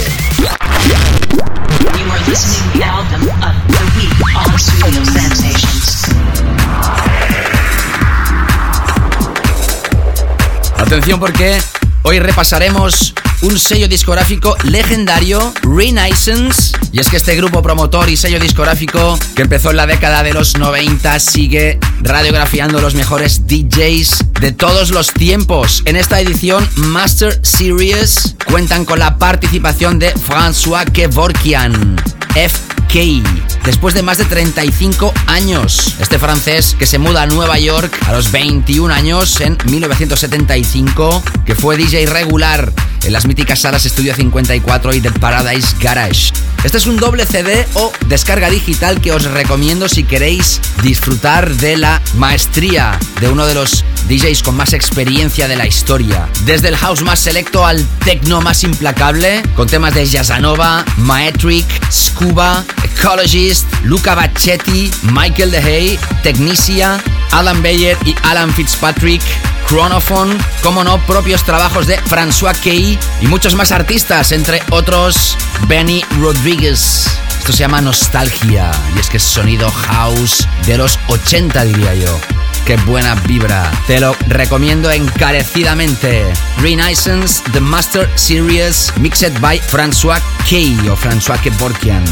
Atención 10.78 11.20
porque 11.20 11.62
hoy 12.04 12.20
repasaremos 12.20 13.14
un 13.42 13.58
sello 13.58 13.88
discográfico 13.88 14.56
legendario, 14.64 15.54
Renaissance. 15.62 16.78
Y 16.92 17.00
es 17.00 17.10
que 17.10 17.18
este 17.18 17.36
grupo 17.36 17.62
promotor 17.62 18.10
y 18.10 18.18
sello 18.18 18.40
discográfico 18.40 19.18
que 19.36 19.44
empezó 19.44 19.72
en 19.72 19.78
la 19.78 19.86
década 19.86 20.24
de 20.24 20.34
los 20.34 20.58
90 20.58 21.20
sigue 21.20 21.80
radiografiando 22.02 22.82
los 22.82 22.96
mejores 22.96 23.48
DJs 23.48 24.26
de 24.42 24.52
todos 24.52 24.92
los 24.92 25.14
tiempos. 25.14 25.84
En 25.86 25.96
esta 25.96 26.20
edición 26.20 26.68
Master 26.76 27.40
Series 27.44 28.36
cuentan 28.50 28.86
con 28.86 29.00
la 29.00 29.18
participación 29.18 30.00
de 30.00 30.14
François 30.16 30.90
Kevorkian. 30.92 31.96
FK. 32.36 33.49
Después 33.66 33.94
de 33.94 34.02
más 34.02 34.18
de 34.18 34.26
35 34.26 35.14
años, 35.28 35.96
este 36.00 36.18
francés 36.18 36.76
que 36.78 36.86
se 36.86 36.98
muda 36.98 37.24
a 37.24 37.26
Nueva 37.28 37.60
York 37.60 37.96
a 38.08 38.14
los 38.14 38.32
21 38.32 38.94
años 38.94 39.42
en 39.42 39.58
1975, 39.66 41.24
que 41.46 41.56
fue 41.56 41.78
DJ 41.78 42.06
regular 42.08 42.72
en 43.04 43.14
las 43.14 43.26
míticas 43.26 43.60
salas 43.60 43.86
Estudio 43.86 44.16
54 44.16 44.94
y 44.94 45.02
The 45.02 45.12
Paradise 45.12 45.76
Garage. 45.80 46.32
Este 46.64 46.78
es 46.78 46.88
un 46.88 46.98
doble 46.98 47.26
CD 47.26 47.66
o 47.76 47.94
descarga 48.08 48.50
digital 48.50 49.00
que 49.00 49.14
os 49.14 49.24
recomiendo 49.24 49.88
si 49.88 50.04
queréis 50.04 50.60
disfrutar 50.84 51.56
de 51.56 51.78
la 51.78 52.02
maestría 52.16 53.00
de 53.22 53.30
uno 53.30 53.46
de 53.46 53.54
los 53.54 53.86
DJs 54.10 54.44
con 54.44 54.58
más 54.58 54.74
experiencia 54.74 55.48
de 55.48 55.56
la 55.56 55.66
historia. 55.66 56.28
Desde 56.46 56.68
el 56.68 56.76
house 56.76 57.02
más 57.02 57.22
selecto 57.22 57.66
al 57.66 57.86
techno 58.04 58.42
más 58.42 58.64
implacable, 58.66 59.42
con 59.56 59.68
temas 59.68 59.94
de 59.94 60.06
Jazzanova, 60.06 60.84
Maetric, 60.98 61.66
Scuba, 61.90 62.66
Ecologist, 62.84 63.66
Luca 63.84 64.14
Bacchetti, 64.16 64.92
Michael 65.14 65.52
DeHay, 65.52 65.98
Technicia, 66.24 67.02
Alan 67.32 67.64
Bayer 67.64 67.98
y 68.06 68.16
Alan 68.24 68.54
Fitzpatrick, 68.54 69.22
Chronophone, 69.70 70.36
como 70.64 70.84
no, 70.84 70.98
propios 71.06 71.44
trabajos 71.44 71.86
de 71.86 72.00
François 72.06 72.56
Key 72.60 72.98
y 73.22 73.28
muchos 73.28 73.54
más 73.54 73.72
artistas, 73.72 74.32
entre 74.32 74.64
otros 74.72 75.38
Benny 75.68 76.04
Rodriguez. 76.20 77.06
Esto 77.38 77.54
se 77.54 77.60
llama 77.60 77.80
Nostalgia 77.80 78.72
y 78.96 79.00
es 79.00 79.12
que 79.12 79.18
es 79.18 79.24
sonido 79.24 79.70
house 79.70 80.48
de 80.66 80.80
los 80.80 80.98
80 81.10 81.66
diría 81.66 81.94
yo. 81.94 82.20
Qué 82.66 82.78
buena 82.78 83.14
vibra. 83.14 83.72
Te 83.86 84.00
lo 84.00 84.16
recomiendo 84.28 84.90
encarecidamente. 84.90 86.26
Renaissance 86.58 87.44
The 87.52 87.60
Master 87.60 88.10
Series 88.16 88.92
Mixed 88.98 89.40
by 89.40 89.60
François 89.60 90.20
Key 90.48 90.78
o 90.90 90.96
François 90.96 91.40
Kevorkian. 91.40 92.04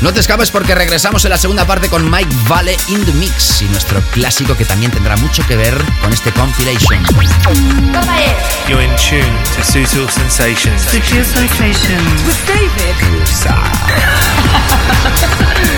No 0.00 0.12
te 0.12 0.20
escapes 0.20 0.52
porque 0.52 0.76
regresamos 0.76 1.24
en 1.24 1.30
la 1.30 1.38
segunda 1.38 1.64
parte 1.66 1.88
con 1.88 2.08
Mike 2.08 2.34
Vale 2.46 2.76
in 2.86 3.04
the 3.04 3.12
Mix 3.14 3.62
y 3.62 3.64
nuestro 3.66 4.00
clásico 4.12 4.56
que 4.56 4.64
también 4.64 4.92
tendrá 4.92 5.16
mucho 5.16 5.44
que 5.46 5.56
ver 5.56 5.76
con 6.00 6.12
este 6.12 6.30
compilation. 6.32 7.02
You're 8.68 8.84
in 8.84 8.94
tune 8.96 9.26
to 9.56 9.64
Sutil 9.64 10.08
Sensations. 10.08 10.82
Sutil 10.82 11.24
Sensations. 11.24 12.22
With 12.26 12.46
David. 12.46 12.94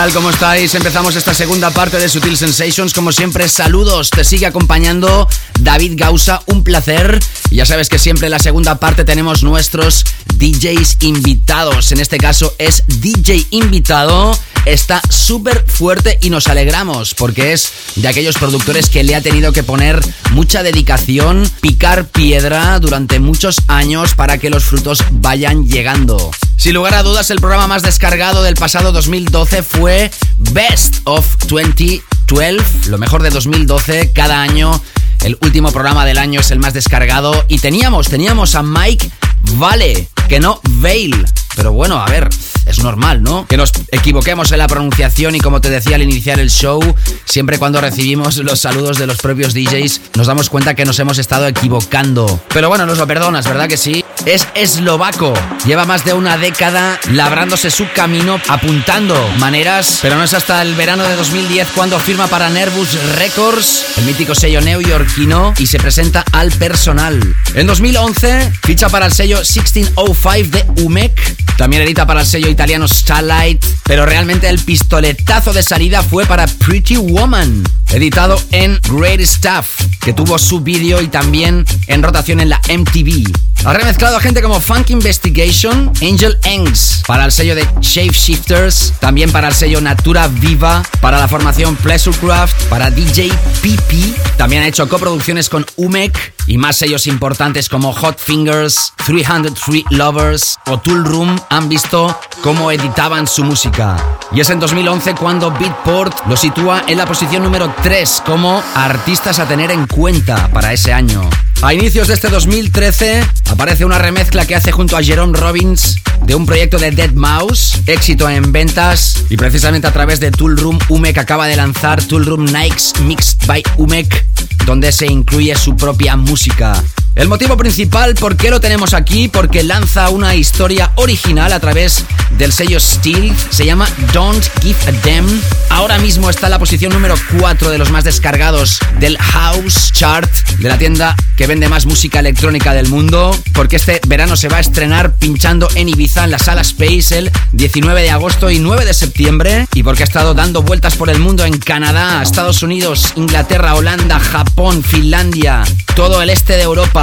tal? 0.00 0.12
¿Cómo 0.14 0.30
estáis? 0.30 0.74
Empezamos 0.74 1.14
esta 1.14 1.34
segunda 1.34 1.70
parte 1.70 1.98
de 1.98 2.08
Sutil 2.08 2.34
Sensations. 2.34 2.94
Como 2.94 3.12
siempre, 3.12 3.46
saludos. 3.50 4.08
Te 4.08 4.24
sigue 4.24 4.46
acompañando 4.46 5.28
David 5.60 5.92
Gausa. 5.96 6.42
Un 6.46 6.64
placer. 6.64 7.18
Ya 7.50 7.66
sabes 7.66 7.90
que 7.90 7.98
siempre 7.98 8.28
en 8.28 8.30
la 8.30 8.38
segunda 8.38 8.76
parte 8.76 9.04
tenemos 9.04 9.42
nuestros 9.42 10.06
DJs 10.36 10.98
invitados. 11.00 11.92
En 11.92 12.00
este 12.00 12.16
caso 12.16 12.54
es 12.56 12.82
DJ 12.86 13.46
invitado. 13.50 14.34
Está 14.64 15.02
súper 15.10 15.66
fuerte 15.66 16.18
y 16.22 16.30
nos 16.30 16.48
alegramos 16.48 17.12
porque 17.12 17.52
es 17.52 17.70
de 17.96 18.08
aquellos 18.08 18.38
productores 18.38 18.88
que 18.88 19.04
le 19.04 19.16
ha 19.16 19.20
tenido 19.20 19.52
que 19.52 19.64
poner 19.64 20.00
mucha 20.30 20.62
dedicación, 20.62 21.50
picar 21.60 22.06
piedra 22.06 22.78
durante 22.78 23.18
muchos 23.18 23.56
años 23.66 24.14
para 24.14 24.38
que 24.38 24.48
los 24.48 24.64
frutos 24.64 25.04
vayan 25.10 25.66
llegando. 25.66 26.30
Sin 26.60 26.74
lugar 26.74 26.92
a 26.92 27.02
dudas, 27.02 27.30
el 27.30 27.40
programa 27.40 27.66
más 27.68 27.80
descargado 27.82 28.42
del 28.42 28.54
pasado 28.54 28.92
2012 28.92 29.62
fue 29.62 30.10
Best 30.36 30.98
of 31.04 31.26
2012, 31.46 32.90
lo 32.90 32.98
mejor 32.98 33.22
de 33.22 33.30
2012. 33.30 34.12
Cada 34.12 34.42
año, 34.42 34.78
el 35.24 35.38
último 35.40 35.72
programa 35.72 36.04
del 36.04 36.18
año 36.18 36.40
es 36.40 36.50
el 36.50 36.58
más 36.58 36.74
descargado. 36.74 37.46
Y 37.48 37.60
teníamos, 37.60 38.10
teníamos 38.10 38.56
a 38.56 38.62
Mike 38.62 39.10
Vale, 39.54 40.10
que 40.28 40.38
no 40.38 40.60
Vale. 40.68 41.24
Pero 41.56 41.72
bueno, 41.72 41.98
a 41.98 42.04
ver, 42.10 42.28
es 42.70 42.82
normal, 42.82 43.22
¿no? 43.22 43.46
Que 43.46 43.56
nos 43.56 43.72
equivoquemos 43.90 44.52
en 44.52 44.58
la 44.58 44.68
pronunciación 44.68 45.34
y 45.34 45.40
como 45.40 45.60
te 45.60 45.70
decía 45.70 45.96
al 45.96 46.02
iniciar 46.02 46.38
el 46.38 46.50
show, 46.50 46.80
siempre 47.24 47.58
cuando 47.58 47.80
recibimos 47.80 48.36
los 48.38 48.60
saludos 48.60 48.98
de 48.98 49.06
los 49.06 49.18
propios 49.18 49.54
DJs 49.54 50.00
nos 50.14 50.28
damos 50.28 50.48
cuenta 50.48 50.74
que 50.74 50.84
nos 50.84 50.98
hemos 50.98 51.18
estado 51.18 51.46
equivocando. 51.46 52.40
Pero 52.54 52.68
bueno, 52.68 52.86
nos 52.86 52.98
lo 52.98 53.06
perdonas, 53.06 53.46
¿verdad 53.46 53.68
que 53.68 53.76
sí? 53.76 54.04
Es 54.24 54.46
eslovaco. 54.54 55.34
Lleva 55.66 55.84
más 55.84 56.04
de 56.04 56.12
una 56.12 56.38
década 56.38 56.98
labrándose 57.10 57.70
su 57.70 57.86
camino, 57.94 58.40
apuntando 58.48 59.16
maneras, 59.38 59.98
pero 60.00 60.16
no 60.16 60.24
es 60.24 60.34
hasta 60.34 60.62
el 60.62 60.74
verano 60.74 61.02
de 61.02 61.16
2010 61.16 61.68
cuando 61.74 61.98
firma 61.98 62.28
para 62.28 62.50
Nervous 62.50 62.98
Records, 63.16 63.86
el 63.98 64.04
mítico 64.04 64.34
sello 64.34 64.60
neoyorquino, 64.60 65.54
y 65.58 65.66
se 65.66 65.78
presenta 65.78 66.24
al 66.32 66.52
personal. 66.52 67.20
En 67.54 67.66
2011 67.66 68.52
ficha 68.62 68.88
para 68.88 69.06
el 69.06 69.12
sello 69.12 69.38
1605 69.38 70.20
de 70.50 70.82
UMEC, 70.82 71.56
también 71.56 71.82
edita 71.82 72.06
para 72.06 72.20
el 72.20 72.26
sello 72.26 72.48
italiano 72.48 72.59
Starlight, 72.60 73.64
pero 73.84 74.04
realmente 74.04 74.48
el 74.48 74.58
pistoletazo 74.58 75.54
de 75.54 75.62
salida 75.62 76.02
fue 76.02 76.26
para 76.26 76.46
Pretty 76.46 76.98
Woman, 76.98 77.64
editado 77.90 78.40
en 78.52 78.78
Great 78.90 79.20
Stuff, 79.22 79.80
que 80.00 80.12
tuvo 80.12 80.38
su 80.38 80.60
vídeo 80.60 81.00
y 81.00 81.08
también 81.08 81.64
en 81.86 82.02
rotación 82.02 82.38
en 82.40 82.50
la 82.50 82.60
MTV. 82.68 83.32
Ha 83.64 83.72
remezclado 83.74 84.16
a 84.16 84.20
gente 84.20 84.42
como 84.42 84.60
Funk 84.60 84.90
Investigation, 84.90 85.90
Angel 86.02 86.38
Engs, 86.44 87.02
para 87.06 87.24
el 87.24 87.32
sello 87.32 87.54
de 87.54 87.66
Shapeshifters, 87.80 88.94
también 89.00 89.32
para 89.32 89.48
el 89.48 89.54
sello 89.54 89.80
Natura 89.80 90.28
Viva, 90.28 90.82
para 91.00 91.18
la 91.18 91.28
formación 91.28 91.76
Pleasurecraft, 91.76 92.64
para 92.64 92.90
DJ 92.90 93.30
Pipi, 93.62 94.14
también 94.36 94.62
ha 94.62 94.66
hecho 94.66 94.88
coproducciones 94.88 95.48
con 95.48 95.66
UMEC 95.76 96.34
y 96.46 96.56
más 96.56 96.76
sellos 96.76 97.06
importantes 97.06 97.68
como 97.68 97.92
Hot 97.92 98.18
Fingers, 98.18 98.92
303 99.04 99.84
Lovers 99.90 100.58
o 100.66 100.78
Tool 100.78 101.04
Room 101.04 101.38
han 101.50 101.68
visto 101.68 102.18
cómo 102.42 102.70
editaban 102.70 103.26
su 103.26 103.44
música. 103.44 103.96
Y 104.32 104.40
es 104.40 104.50
en 104.50 104.60
2011 104.60 105.14
cuando 105.14 105.50
Beatport 105.50 106.26
lo 106.26 106.36
sitúa 106.36 106.82
en 106.86 106.98
la 106.98 107.06
posición 107.06 107.42
número 107.42 107.74
3 107.82 108.22
como 108.24 108.62
artistas 108.74 109.38
a 109.38 109.46
tener 109.46 109.70
en 109.70 109.86
cuenta 109.86 110.48
para 110.52 110.72
ese 110.72 110.92
año. 110.92 111.28
A 111.62 111.74
inicios 111.74 112.08
de 112.08 112.14
este 112.14 112.28
2013 112.28 113.22
aparece 113.50 113.84
una 113.84 113.98
remezcla 113.98 114.46
que 114.46 114.54
hace 114.54 114.72
junto 114.72 114.96
a 114.96 115.02
Jerome 115.02 115.38
Robbins 115.38 115.96
de 116.22 116.34
un 116.34 116.46
proyecto 116.46 116.78
de 116.78 116.90
Dead 116.90 117.12
Mouse, 117.12 117.82
éxito 117.86 118.28
en 118.28 118.52
ventas 118.52 119.24
y 119.28 119.36
precisamente 119.36 119.86
a 119.86 119.92
través 119.92 120.20
de 120.20 120.30
Tool 120.30 120.56
Room 120.56 120.78
Umek 120.88 121.18
acaba 121.18 121.46
de 121.46 121.56
lanzar 121.56 122.02
Tool 122.02 122.24
Room 122.24 122.46
Nikes 122.46 123.00
Mixed 123.00 123.46
by 123.46 123.62
Umek 123.76 124.24
donde 124.64 124.92
se 124.92 125.06
incluye 125.06 125.54
su 125.56 125.76
propia 125.76 126.16
música. 126.16 126.82
El 127.16 127.26
motivo 127.26 127.56
principal 127.56 128.14
por 128.14 128.36
qué 128.36 128.50
lo 128.50 128.60
tenemos 128.60 128.94
aquí, 128.94 129.26
porque 129.26 129.64
lanza 129.64 130.10
una 130.10 130.36
historia 130.36 130.92
original 130.94 131.52
a 131.52 131.58
través 131.58 132.04
del 132.38 132.52
sello 132.52 132.78
Steel, 132.78 133.34
se 133.50 133.66
llama 133.66 133.88
Don't 134.12 134.44
Give 134.62 134.78
a 134.86 134.92
Damn. 135.04 135.42
Ahora 135.70 135.98
mismo 135.98 136.30
está 136.30 136.46
en 136.46 136.52
la 136.52 136.58
posición 136.60 136.92
número 136.92 137.16
4 137.40 137.70
de 137.70 137.78
los 137.78 137.90
más 137.90 138.04
descargados 138.04 138.78
del 139.00 139.18
House 139.18 139.92
Chart, 139.92 140.30
de 140.58 140.68
la 140.68 140.78
tienda 140.78 141.16
que 141.36 141.48
vende 141.48 141.68
más 141.68 141.84
música 141.84 142.20
electrónica 142.20 142.74
del 142.74 142.88
mundo, 142.88 143.36
porque 143.54 143.76
este 143.76 144.00
verano 144.06 144.36
se 144.36 144.48
va 144.48 144.58
a 144.58 144.60
estrenar 144.60 145.12
pinchando 145.16 145.68
en 145.74 145.88
Ibiza 145.88 146.24
en 146.24 146.30
la 146.30 146.38
sala 146.38 146.60
Space 146.60 147.18
el 147.18 147.32
19 147.52 148.02
de 148.02 148.10
agosto 148.10 148.50
y 148.50 148.60
9 148.60 148.84
de 148.84 148.94
septiembre, 148.94 149.66
y 149.74 149.82
porque 149.82 150.04
ha 150.04 150.06
estado 150.06 150.34
dando 150.34 150.62
vueltas 150.62 150.94
por 150.94 151.10
el 151.10 151.18
mundo 151.18 151.44
en 151.44 151.58
Canadá, 151.58 152.22
Estados 152.22 152.62
Unidos, 152.62 153.12
Inglaterra, 153.16 153.74
Holanda, 153.74 154.20
Japón, 154.20 154.84
Finlandia, 154.84 155.64
todo 155.96 156.22
el 156.22 156.30
este 156.30 156.56
de 156.56 156.62
Europa 156.62 156.99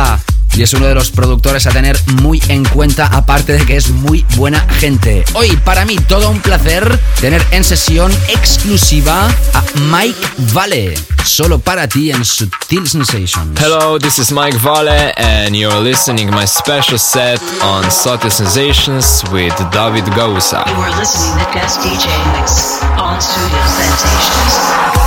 y 0.57 0.63
es 0.63 0.73
uno 0.73 0.87
de 0.87 0.95
los 0.95 1.11
productores 1.11 1.67
a 1.67 1.69
tener 1.69 1.99
muy 2.21 2.41
en 2.47 2.65
cuenta, 2.65 3.05
aparte 3.05 3.53
de 3.53 3.65
que 3.65 3.77
es 3.77 3.89
muy 3.89 4.25
buena 4.35 4.59
gente. 4.79 5.23
Hoy, 5.33 5.55
para 5.57 5.85
mí, 5.85 5.95
todo 6.07 6.29
un 6.31 6.39
placer 6.41 6.99
tener 7.21 7.45
en 7.51 7.63
sesión 7.63 8.11
exclusiva 8.27 9.27
a 9.53 9.63
Mike 9.91 10.19
Vale, 10.53 10.95
solo 11.23 11.59
para 11.59 11.87
ti 11.87 12.09
en 12.09 12.25
Sutil 12.25 12.87
Sensations. 12.87 13.59
Hello, 13.61 13.99
this 13.99 14.17
is 14.17 14.31
Mike 14.31 14.57
Vale, 14.57 15.13
and 15.17 15.55
you're 15.55 15.79
listening 15.81 16.31
my 16.31 16.45
special 16.45 16.97
set 16.97 17.39
on 17.61 17.89
Subtle 17.91 18.31
Sensations 18.31 19.23
with 19.31 19.53
David 19.71 20.05
Gausa. 20.15 20.63
You 20.67 20.73
are 20.73 20.99
listening 20.99 21.37
to 21.37 21.51
guest 21.53 21.81
DJ 21.81 22.07
mix 22.33 22.81
on 22.97 23.21
Studio 23.21 23.61
Sensations. 23.77 24.97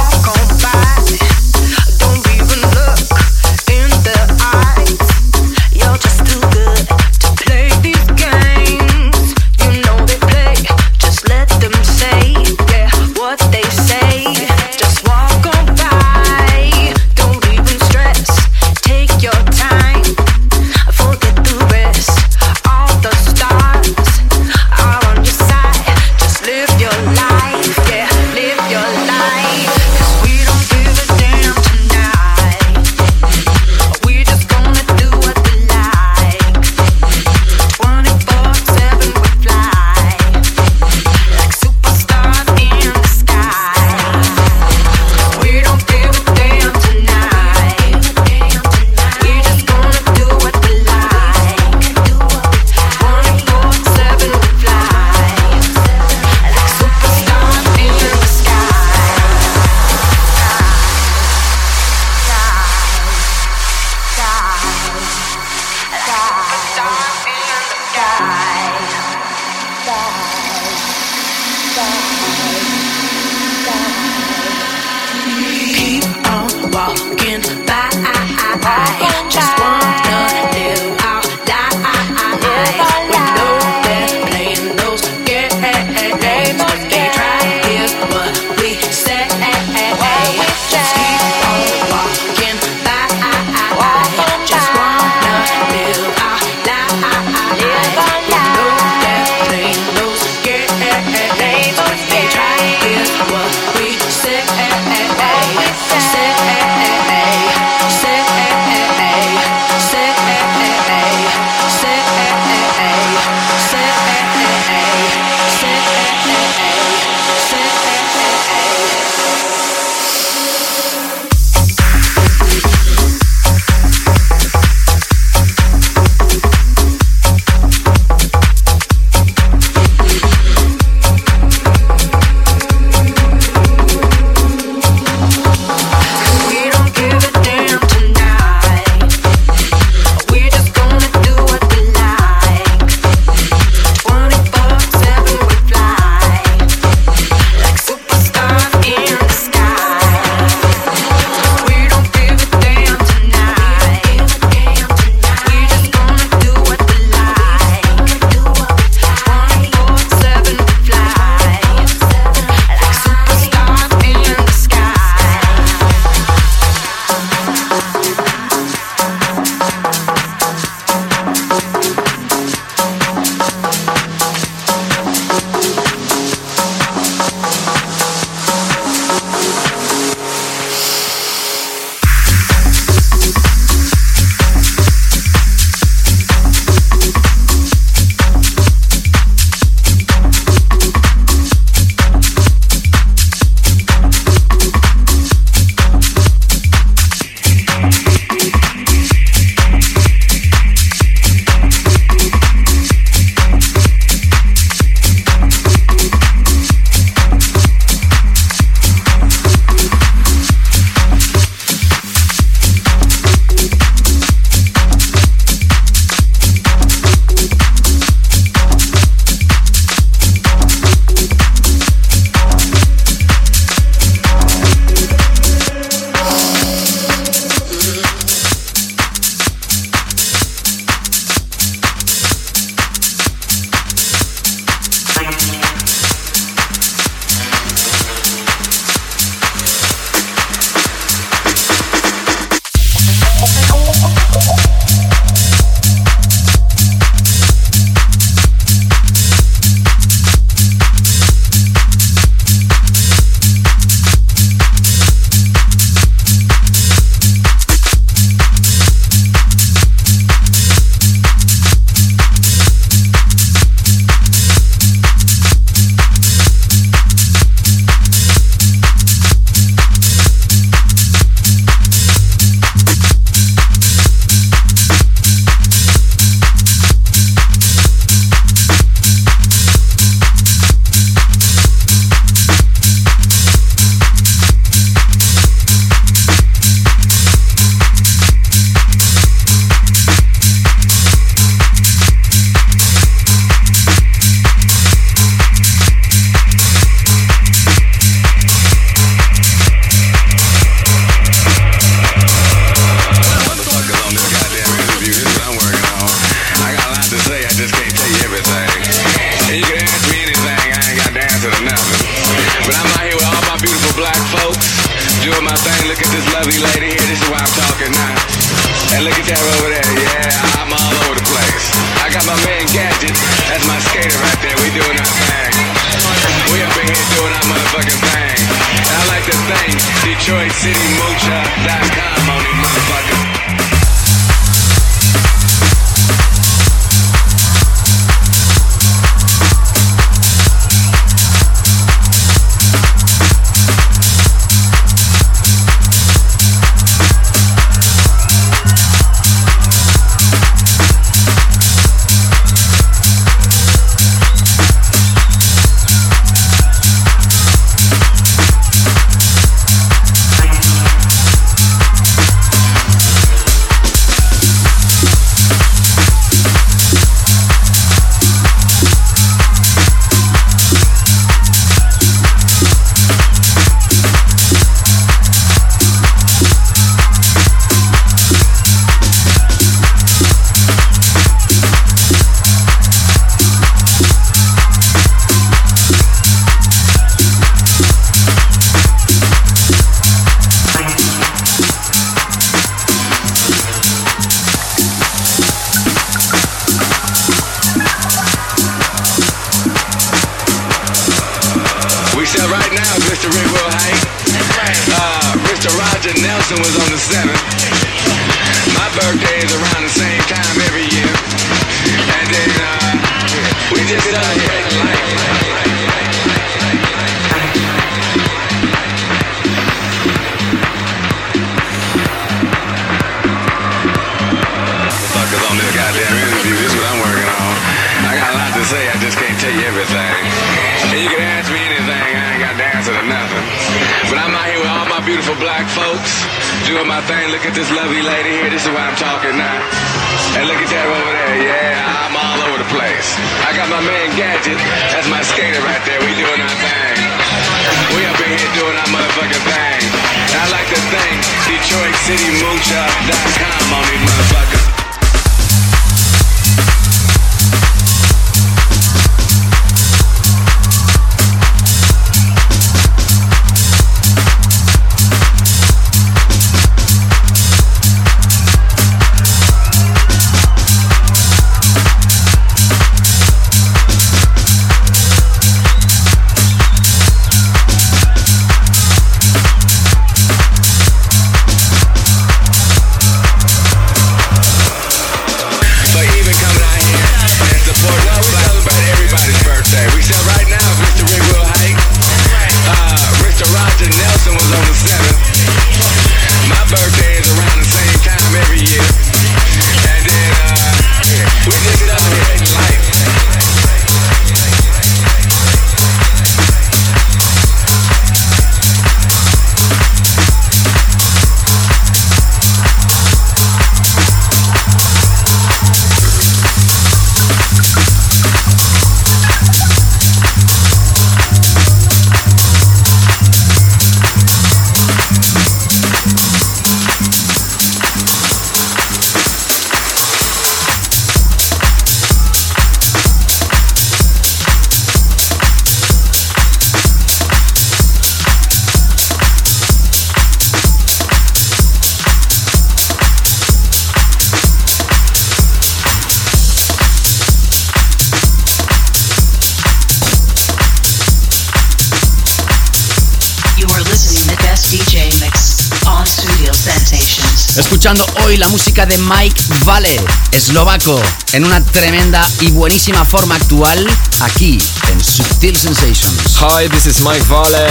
de 558.90 558.98
Mike 558.98 559.40
Vale, 559.64 560.00
eslovaco, 560.32 561.00
en 561.32 561.44
una 561.44 561.64
tremenda 561.64 562.26
y 562.40 562.50
buenísima 562.50 563.04
forma 563.04 563.36
actual 563.36 563.88
aquí 564.20 564.58
en 564.90 565.04
Subtil 565.04 565.56
Sensations. 565.56 566.36
Hi, 566.40 566.68
this 566.68 566.86
is 566.86 567.00
Mike 567.00 567.24
Vale 567.28 567.68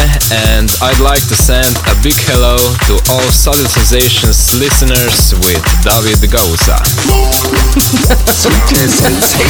and 0.55 0.71
I'd 0.81 0.99
like 0.99 1.21
to 1.27 1.35
send 1.35 1.75
a 1.87 1.95
big 2.01 2.15
hello 2.27 2.55
to 2.87 2.93
all 3.11 3.29
Subtle 3.31 3.67
Sensations 3.67 4.53
listeners 4.55 5.33
with 5.43 5.61
David 5.83 6.31
Gausa. 6.31 6.81
Subtil 8.25 8.89
Sensations. 8.89 9.49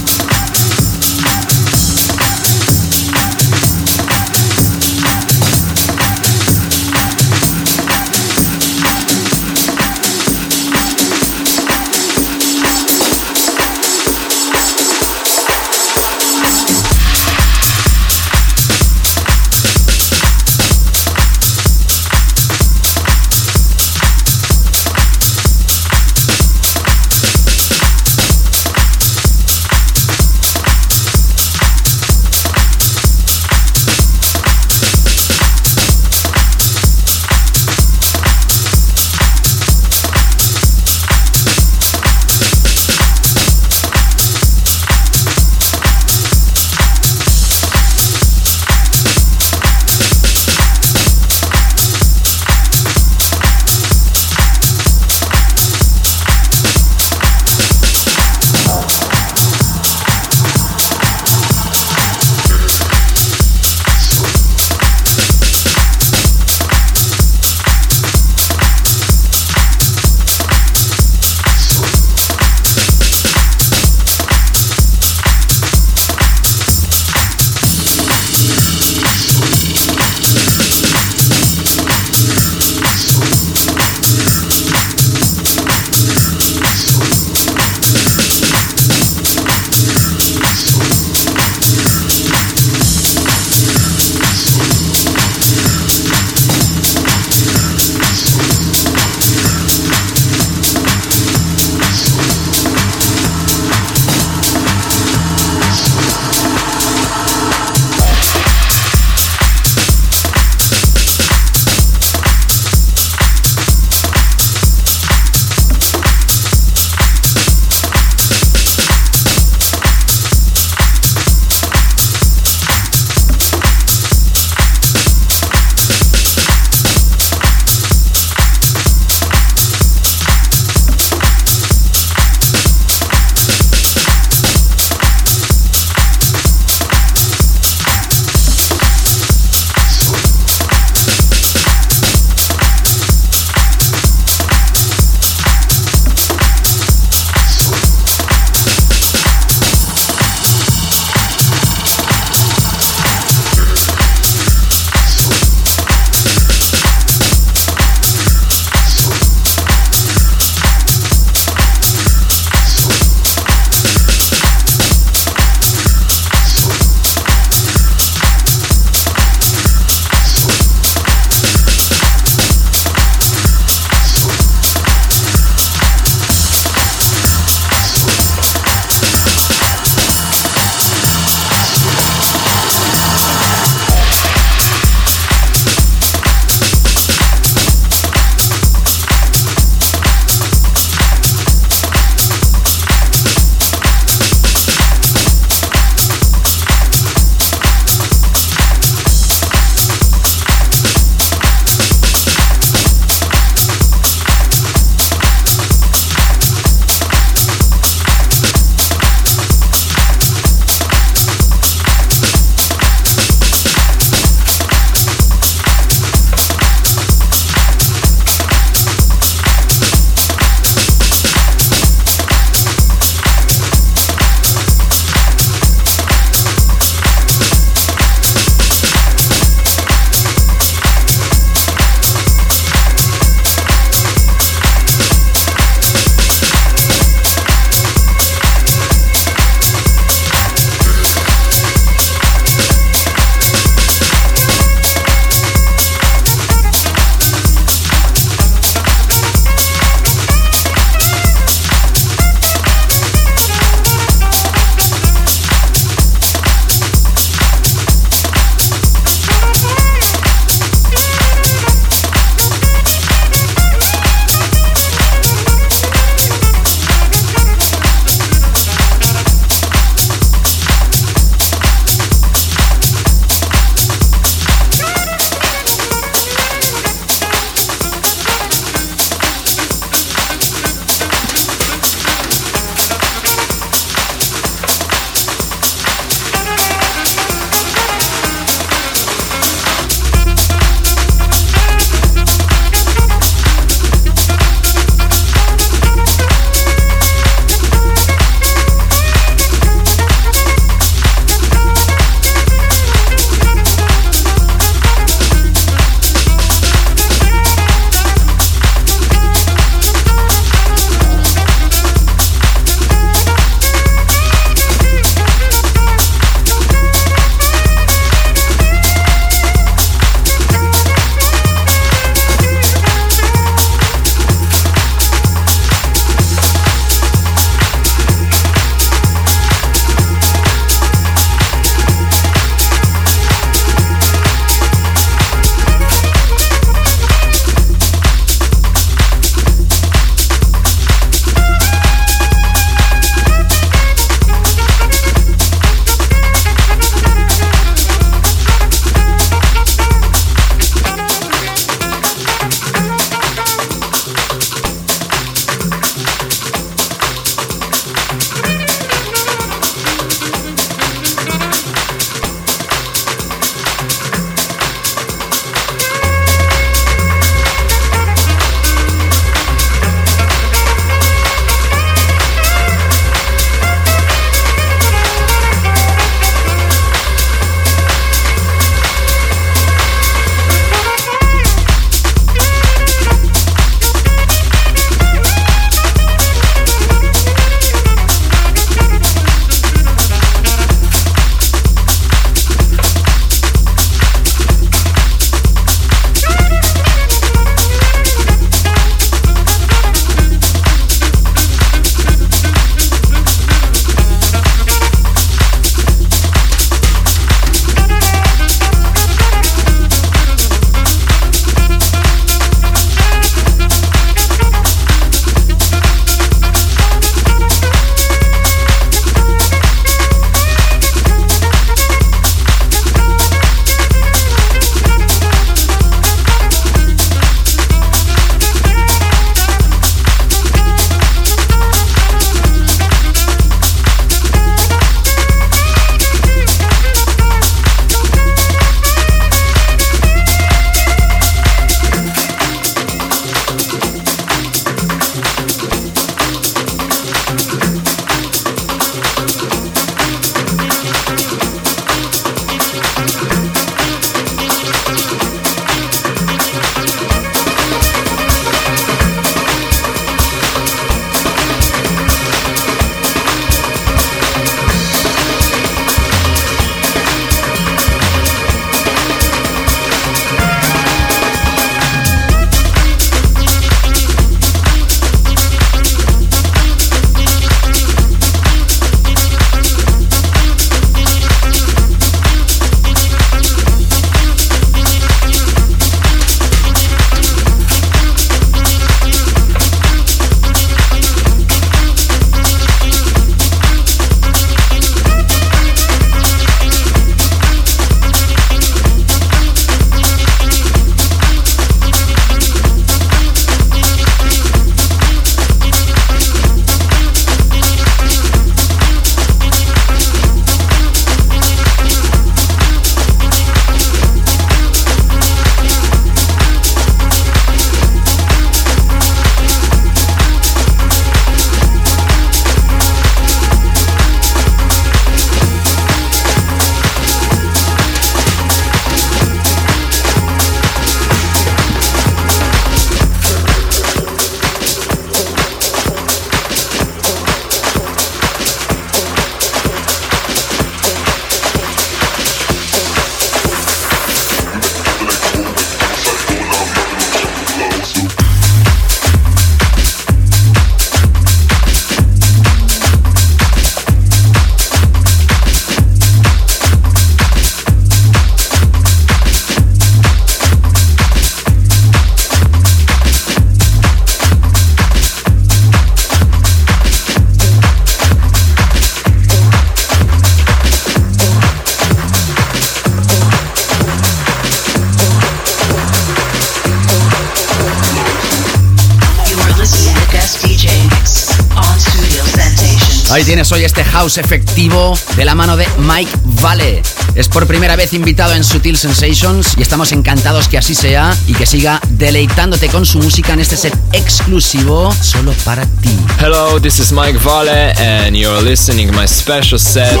Tienes 583.36 583.52
hoy 583.52 583.64
este 583.64 583.84
house 583.84 584.16
efectivo 584.16 584.98
de 585.14 585.26
la 585.26 585.34
mano 585.34 585.58
de 585.58 585.68
Mike 585.80 586.10
Vale. 586.40 586.82
Es 587.14 587.28
por 587.28 587.46
primera 587.46 587.76
vez 587.76 587.92
invitado 587.92 588.32
en 588.32 588.42
Sutil 588.42 588.78
Sensations 588.78 589.58
y 589.58 589.60
estamos 589.60 589.92
encantados 589.92 590.48
que 590.48 590.56
así 590.56 590.74
sea 590.74 591.14
y 591.26 591.34
que 591.34 591.44
siga 591.44 591.78
deleitándote 591.90 592.68
con 592.68 592.86
su 592.86 592.98
música 592.98 593.34
en 593.34 593.40
este 593.40 593.58
set 593.58 593.76
exclusivo 593.92 594.90
solo 595.02 595.34
para 595.44 595.66
ti. 595.66 595.94
Hello, 596.18 596.58
this 596.58 596.78
is 596.78 596.92
Mike 596.92 597.18
Vale 597.18 597.74
and 597.76 598.16
you're 598.16 598.40
listening 598.40 598.90
my 598.94 599.06
special 599.06 599.58
set. 599.58 599.92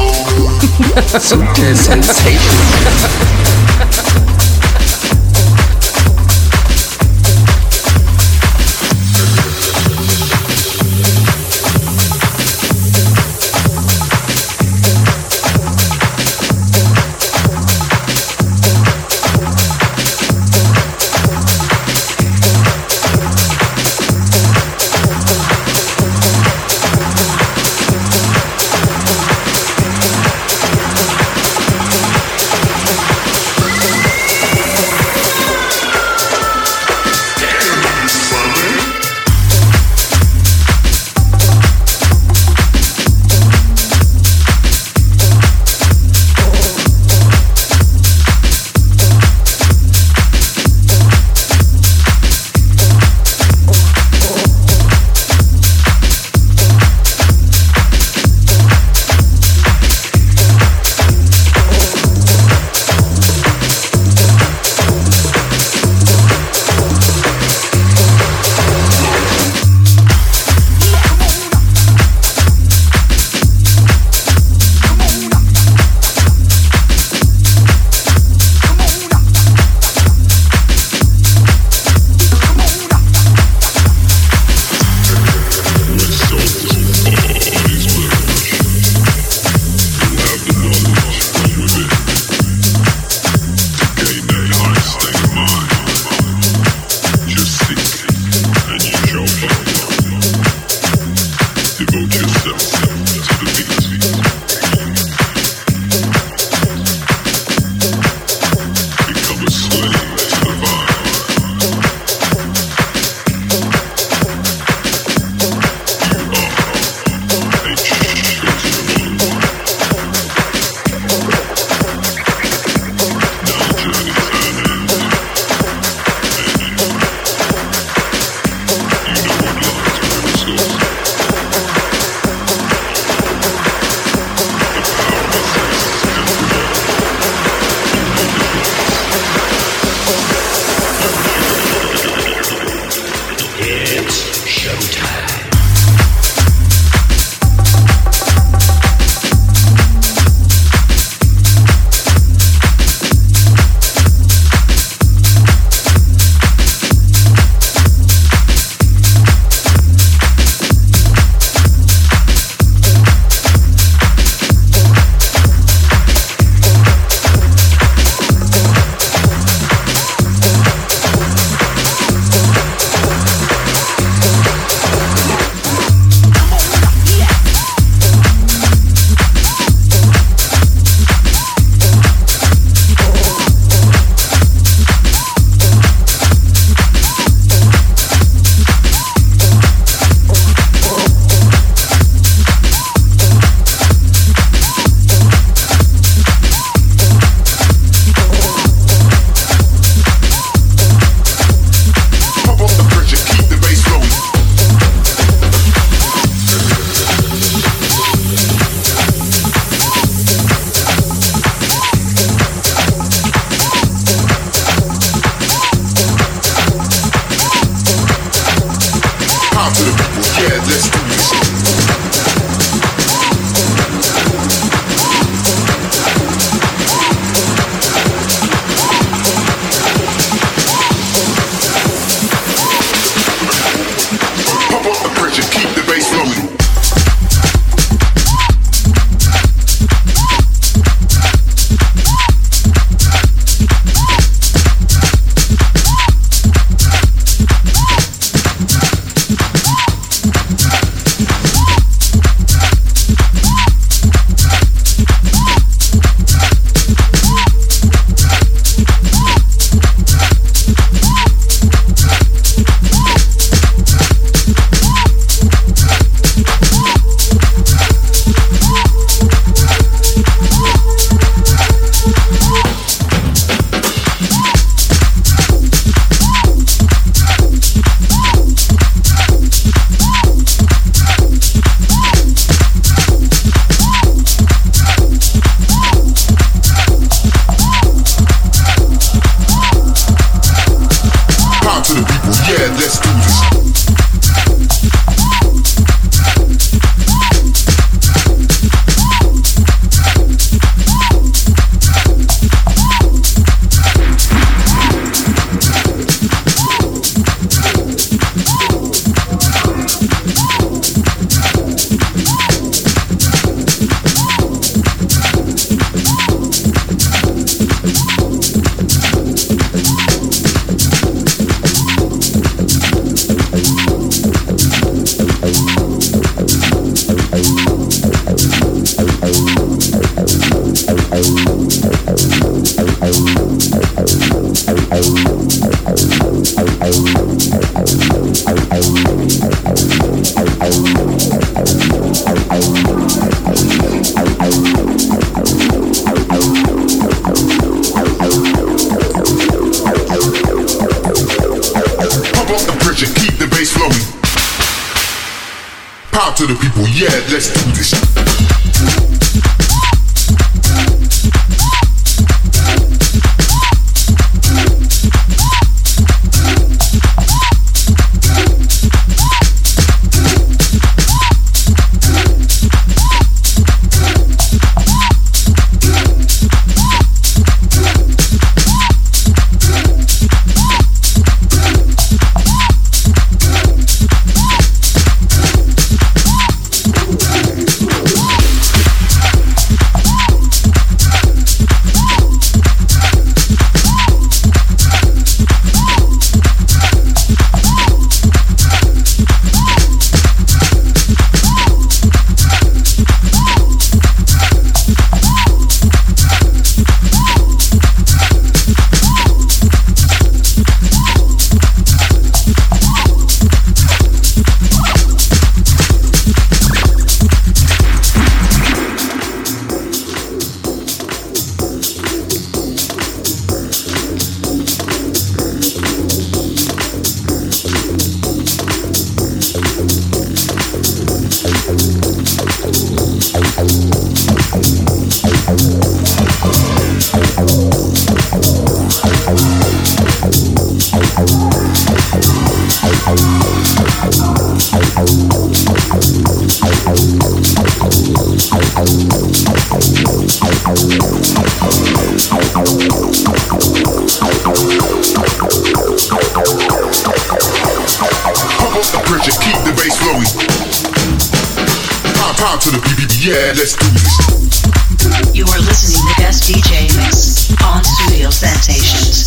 Sutil 1.20 1.76
Sensations. 1.76 3.45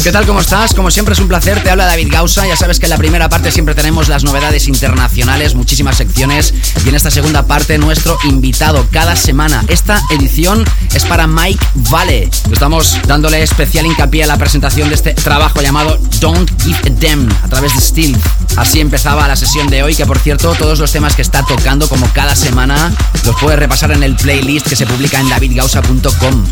¿Qué 0.03 0.11
tal? 0.11 0.25
¿Cómo 0.25 0.39
estás? 0.39 0.73
Como 0.73 0.89
siempre 0.89 1.13
es 1.13 1.19
un 1.19 1.27
placer, 1.27 1.61
te 1.61 1.69
habla 1.69 1.85
David 1.85 2.07
Gausa. 2.09 2.47
Ya 2.47 2.55
sabes 2.55 2.79
que 2.79 2.85
en 2.85 2.91
la 2.91 2.97
primera 2.97 3.27
parte 3.27 3.51
siempre 3.51 3.75
tenemos 3.75 4.07
las 4.07 4.23
novedades 4.23 4.69
internacionales, 4.69 5.53
muchísimas 5.53 5.97
secciones. 5.97 6.53
Y 6.85 6.89
en 6.89 6.95
esta 6.95 7.11
segunda 7.11 7.45
parte, 7.45 7.77
nuestro 7.77 8.17
invitado 8.23 8.87
cada 8.91 9.17
semana. 9.17 9.65
Esta 9.67 10.01
edición 10.11 10.63
es 10.93 11.03
para 11.03 11.27
Mike 11.27 11.65
Vale. 11.89 12.29
Estamos 12.51 12.97
dándole 13.05 13.43
especial 13.43 13.85
hincapié 13.85 14.23
a 14.23 14.27
la 14.27 14.37
presentación 14.37 14.87
de 14.87 14.95
este 14.95 15.13
trabajo 15.13 15.61
llamado 15.61 15.99
Don't 16.21 16.49
Give 16.63 16.77
a 16.77 16.89
Damn 16.89 17.29
a 17.43 17.49
través 17.49 17.75
de 17.75 17.81
Steel. 17.81 18.17
Así 18.59 18.81
empezaba 18.81 19.25
la 19.25 19.37
sesión 19.37 19.67
de 19.67 19.83
hoy, 19.83 19.95
que 19.95 20.05
por 20.05 20.19
cierto, 20.19 20.53
todos 20.53 20.79
los 20.79 20.91
temas 20.91 21.15
que 21.15 21.21
está 21.21 21.45
tocando 21.45 21.87
como 21.87 22.11
cada 22.11 22.35
semana 22.35 22.93
los 23.23 23.33
puedes 23.39 23.57
repasar 23.57 23.91
en 23.91 24.03
el 24.03 24.17
playlist 24.17 24.67
que 24.67 24.75
se 24.75 24.85
publica 24.85 25.17
en 25.17 25.29
davidgausa.com. 25.29 26.45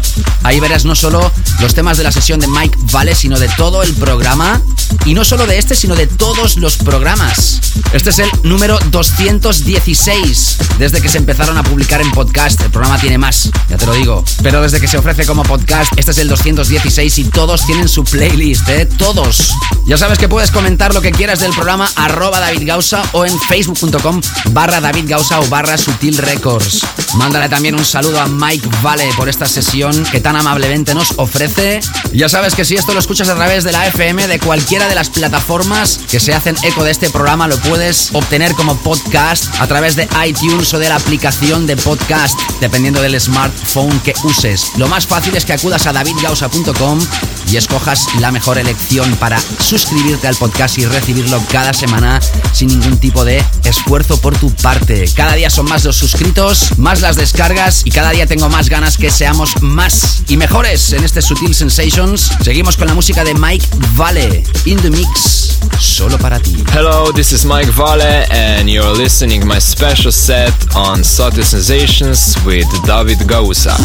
Ahí 0.44 0.62
verás 0.62 0.86
no 0.86 0.96
solo 0.96 1.30
los 1.60 1.74
temas 1.74 1.98
de 1.98 2.06
la 2.06 2.14
sesión 2.14 2.40
de 2.40 2.48
Mike 2.48 2.78
Vale, 2.94 3.14
sino 3.14 3.38
de 3.38 3.50
todo 3.50 3.84
el 3.84 3.94
programa. 3.94 4.62
Y 5.04 5.14
no 5.14 5.26
solo 5.26 5.46
de 5.46 5.58
este, 5.58 5.76
sino 5.76 5.96
de 5.96 6.08
todos 6.08 6.56
los 6.56 6.78
programas. 6.78 7.60
Este 7.92 8.10
es 8.10 8.20
el 8.20 8.30
número 8.44 8.80
216. 8.90 10.58
Desde 10.80 11.02
que 11.02 11.10
se 11.10 11.18
empezaron 11.18 11.58
a 11.58 11.64
publicar 11.64 12.00
en 12.02 12.10
podcast, 12.12 12.62
el 12.62 12.72
programa 12.72 12.98
tiene 13.00 13.18
más, 13.18 13.50
ya 13.70 13.78
te 13.78 13.86
lo 13.86 13.94
digo. 13.94 14.24
Pero 14.42 14.62
desde 14.62 14.80
que 14.80 14.88
se 14.88 14.98
ofrece 14.98 15.26
como 15.26 15.44
podcast, 15.44 15.92
este 15.98 16.12
es 16.12 16.18
el 16.20 16.30
216 16.30 17.18
y 17.20 17.24
todos 17.26 17.66
tienen 17.66 17.90
su 17.90 18.06
playlist, 18.06 18.70
¿eh? 18.70 18.86
Todos. 18.86 19.54
Ya 19.86 19.98
sabes 19.98 20.18
que 20.20 20.30
puedes 20.30 20.52
comentar 20.52 20.94
lo 20.94 21.02
que 21.02 21.12
quieras 21.12 21.40
del 21.40 21.52
programa 21.52 21.90
arroba 21.98 22.40
David 22.40 22.70
o 23.14 23.26
en 23.26 23.40
facebook.com 23.42 24.22
barra 24.52 24.80
David 24.80 25.12
o 25.16 25.48
barra 25.48 25.78
Sutil 25.78 26.18
Records. 26.18 26.82
Mándale 27.16 27.50
también 27.50 27.76
un 27.76 27.86
saludo 27.86 28.20
a 28.20 28.28
Mike 28.28 28.68
Vale 28.82 29.10
por 29.16 29.30
esta 29.30 29.46
sesión 29.46 30.04
que 30.06 30.20
tan 30.20 30.36
amablemente 30.36 30.94
nos 30.94 31.14
ofrece. 31.18 31.80
Ya 32.14 32.30
sabes 32.30 32.56
que 32.56 32.66
si 32.66 32.76
esto 32.76 32.94
lo 32.94 33.00
escuchas 33.00 33.30
a 33.30 33.36
través 33.36 33.64
de 33.64 33.72
la 33.72 33.88
FM, 33.88 34.28
de 34.28 34.40
cualquiera 34.40 34.88
de 34.88 34.96
las 34.96 35.10
plataformas 35.10 36.00
que 36.10 36.20
se 36.20 36.34
hacen 36.34 36.56
eco 36.64 36.84
de 36.84 36.92
este 36.92 37.10
programa, 37.10 37.48
lo 37.48 37.58
puedes 37.58 38.10
obtener 38.14 38.54
como 38.54 38.78
podcast 38.78 39.46
a 39.60 39.68
través 39.68 39.96
de 39.96 40.08
iTunes 40.26 40.74
o 40.74 40.80
de 40.80 40.90
la 40.90 40.96
aplicación 40.96 41.66
de 41.66 41.78
podcast, 41.78 42.40
dependiendo 42.60 43.02
del 43.02 43.20
smartphone 43.20 44.00
que 44.02 44.14
uses. 44.24 44.72
Lo 44.78 44.88
más 44.88 45.08
fácil 45.08 45.36
es 45.36 45.46
que 45.46 45.54
acudas 45.54 45.88
a 45.88 45.94
davidgausa.com 45.94 47.00
y 47.52 47.58
escojas 47.58 48.08
la 48.20 48.32
mejor 48.32 48.58
elección 48.58 49.16
para 49.16 49.40
suscribirte 49.60 50.28
al 50.28 50.36
podcast 50.36 50.78
y 50.78 50.86
recibirlo 50.86 51.42
cada 51.52 51.74
semana 51.74 52.20
sin 52.54 52.70
ningún 52.70 52.98
tipo 52.98 53.24
de 53.26 53.44
esfuerzo 53.64 54.20
por 54.20 54.38
tu 54.38 54.52
parte. 54.52 55.06
Cada 55.16 55.34
día 55.34 55.50
son 55.50 55.68
más 55.68 55.84
los 55.84 55.96
suscritos, 55.96 56.78
más 56.78 57.02
las 57.02 57.16
descargas 57.16 57.82
y 57.86 57.92
cada 57.92 58.12
día 58.12 58.26
tengo 58.28 58.50
más 58.50 58.70
ganas 58.70 58.98
que 58.98 59.12
seamos 59.12 59.62
más 59.62 60.24
y 60.28 60.38
mejores 60.38 60.94
en 60.94 61.04
este 61.04 61.22
Sutil 61.22 61.56
Sensations. 61.56 62.32
Seguimos 62.42 62.78
con 62.78 62.88
la 62.88 62.94
música 62.94 63.24
de 63.24 63.34
Mike 63.34 63.66
Vale, 63.96 64.44
In 64.66 64.80
the 64.82 64.90
Mix, 64.90 65.57
solo 65.80 66.18
para 66.18 66.40
ti. 66.40 66.64
Hello, 66.72 67.12
this 67.12 67.32
is 67.32 67.46
Mike 67.46 67.72
Vale 67.72 68.26
and 68.32 68.70
you're 68.70 68.94
listening 68.96 69.46
my 69.48 69.60
special 69.60 70.12
set 70.12 70.54
on 70.76 71.04
Sutil 71.04 71.44
Sensations 71.44 72.36
with 72.46 72.68
David 72.86 73.28
Gausa. 73.28 73.72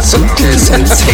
Sutil 0.00 0.58
Sensations. 0.58 1.10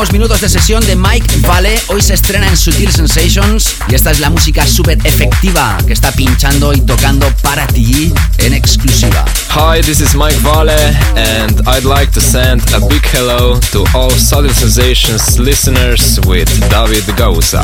Últimos 0.00 0.12
minutos 0.12 0.40
de 0.40 0.48
sesión 0.48 0.86
de 0.86 0.96
Mike 0.96 1.26
Vale, 1.40 1.78
hoy 1.88 2.00
se 2.00 2.14
estrena 2.14 2.48
en 2.48 2.56
Sutil 2.56 2.90
Sensations 2.90 3.74
y 3.86 3.94
esta 3.94 4.10
es 4.10 4.18
la 4.18 4.30
música 4.30 4.66
súper 4.66 4.98
efectiva 5.04 5.76
que 5.86 5.92
está 5.92 6.10
pinchando 6.10 6.72
y 6.72 6.80
tocando 6.80 7.26
para 7.42 7.66
ti 7.66 8.10
en 8.38 8.54
exclusiva. 8.54 9.26
Hi, 9.50 9.82
this 9.82 10.00
is 10.00 10.14
Mike 10.14 10.38
Vale, 10.40 10.96
and 11.16 11.60
I'd 11.68 11.84
like 11.84 12.12
to 12.12 12.20
send 12.20 12.62
a 12.72 12.80
big 12.80 13.04
hello 13.12 13.60
to 13.72 13.84
all 13.94 14.10
Subtle 14.10 14.54
Sensations 14.54 15.38
listeners 15.38 16.18
with 16.26 16.48
David 16.70 17.04
Gausa. 17.16 17.62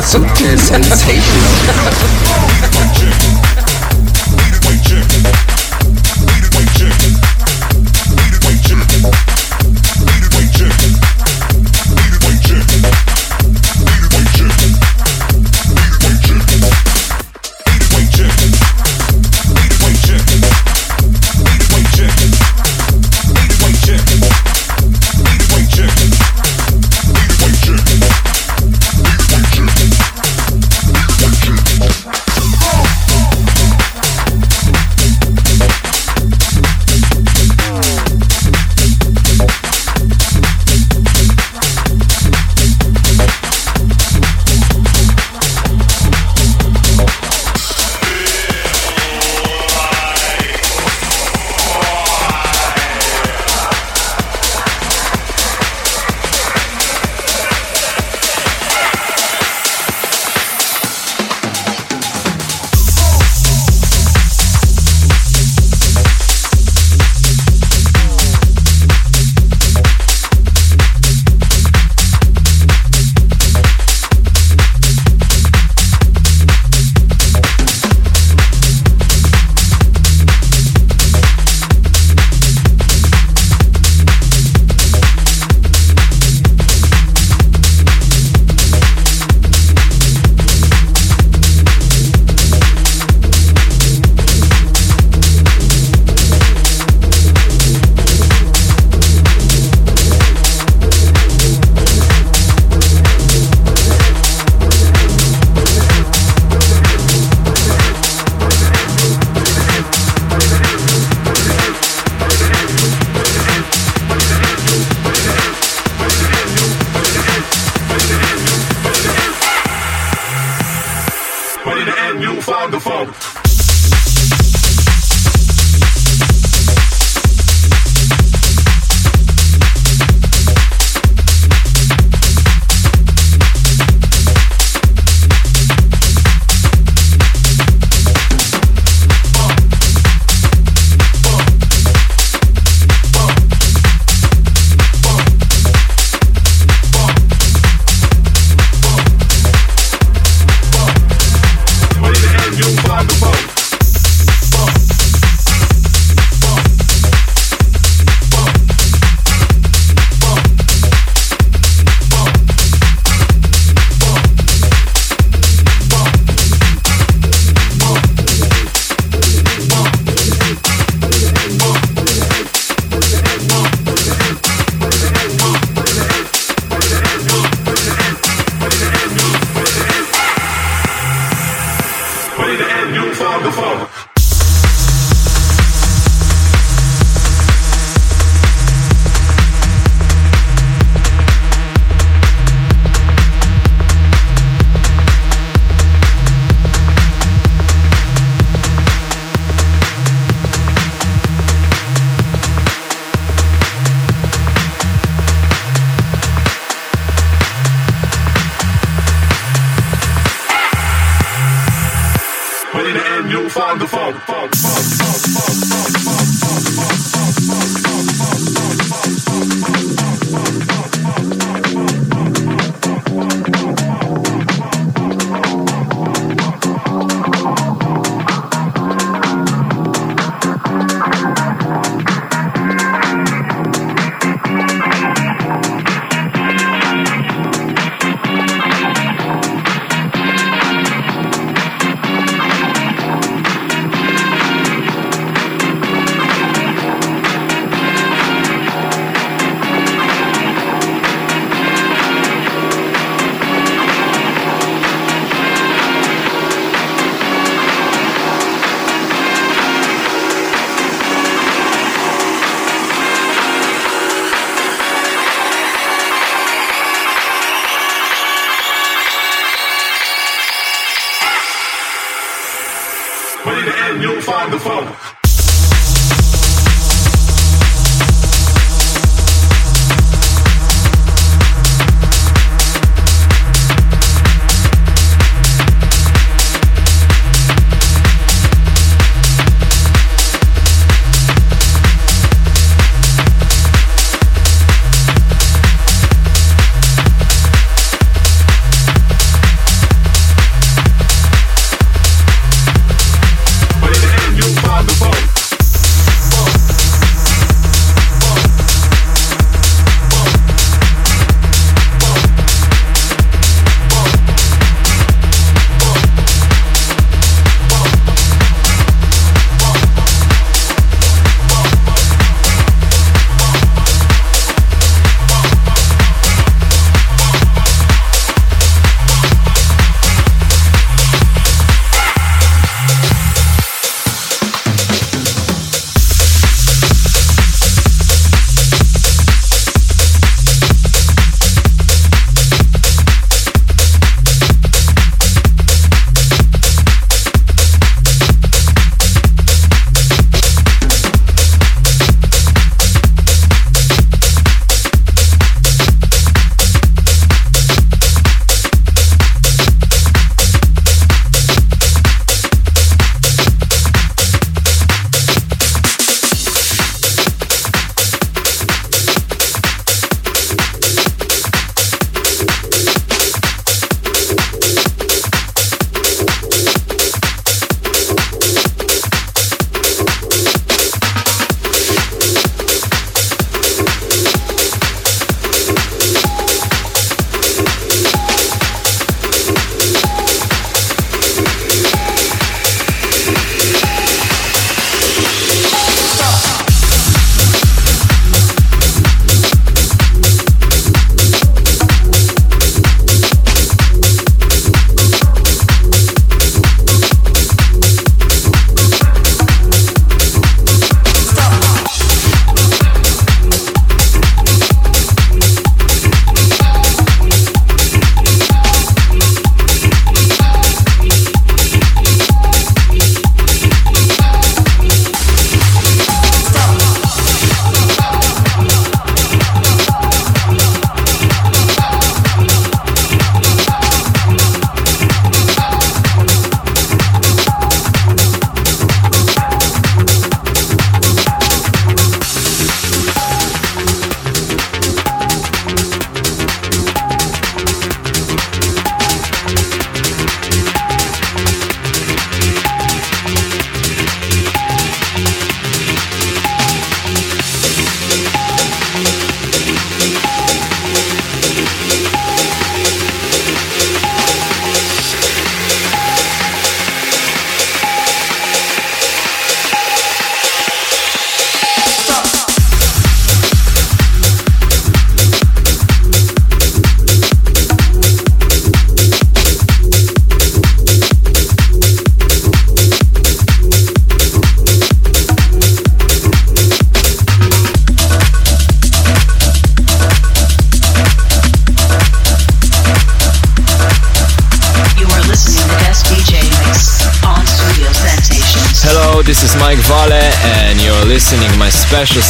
Sutil 0.00 0.58
Sensations. 0.58 1.54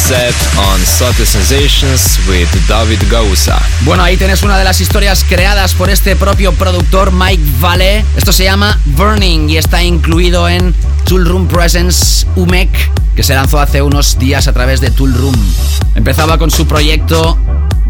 Set 0.05 0.35
on 0.55 0.79
Subtle 0.85 1.25
Sensations 1.25 2.19
with 2.27 2.47
David 2.67 2.99
Gausa. 3.09 3.59
Bueno, 3.85 4.03
ahí 4.03 4.17
tienes 4.17 4.43
una 4.43 4.55
de 4.55 4.63
las 4.63 4.79
historias 4.79 5.25
creadas 5.27 5.73
por 5.73 5.89
este 5.89 6.15
propio 6.15 6.53
productor 6.53 7.11
Mike 7.11 7.41
Vale. 7.59 8.05
Esto 8.15 8.31
se 8.31 8.43
llama 8.43 8.79
Burning 8.85 9.49
y 9.49 9.57
está 9.57 9.81
incluido 9.81 10.47
en 10.47 10.75
Tool 11.05 11.25
Room 11.25 11.47
Presence 11.47 12.27
UMEC, 12.35 12.69
que 13.15 13.23
se 13.23 13.33
lanzó 13.33 13.59
hace 13.59 13.81
unos 13.81 14.19
días 14.19 14.47
a 14.47 14.53
través 14.53 14.79
de 14.79 14.91
Tool 14.91 15.11
Room. 15.11 15.35
Empezaba 15.95 16.37
con 16.37 16.51
su 16.51 16.67
proyecto 16.67 17.39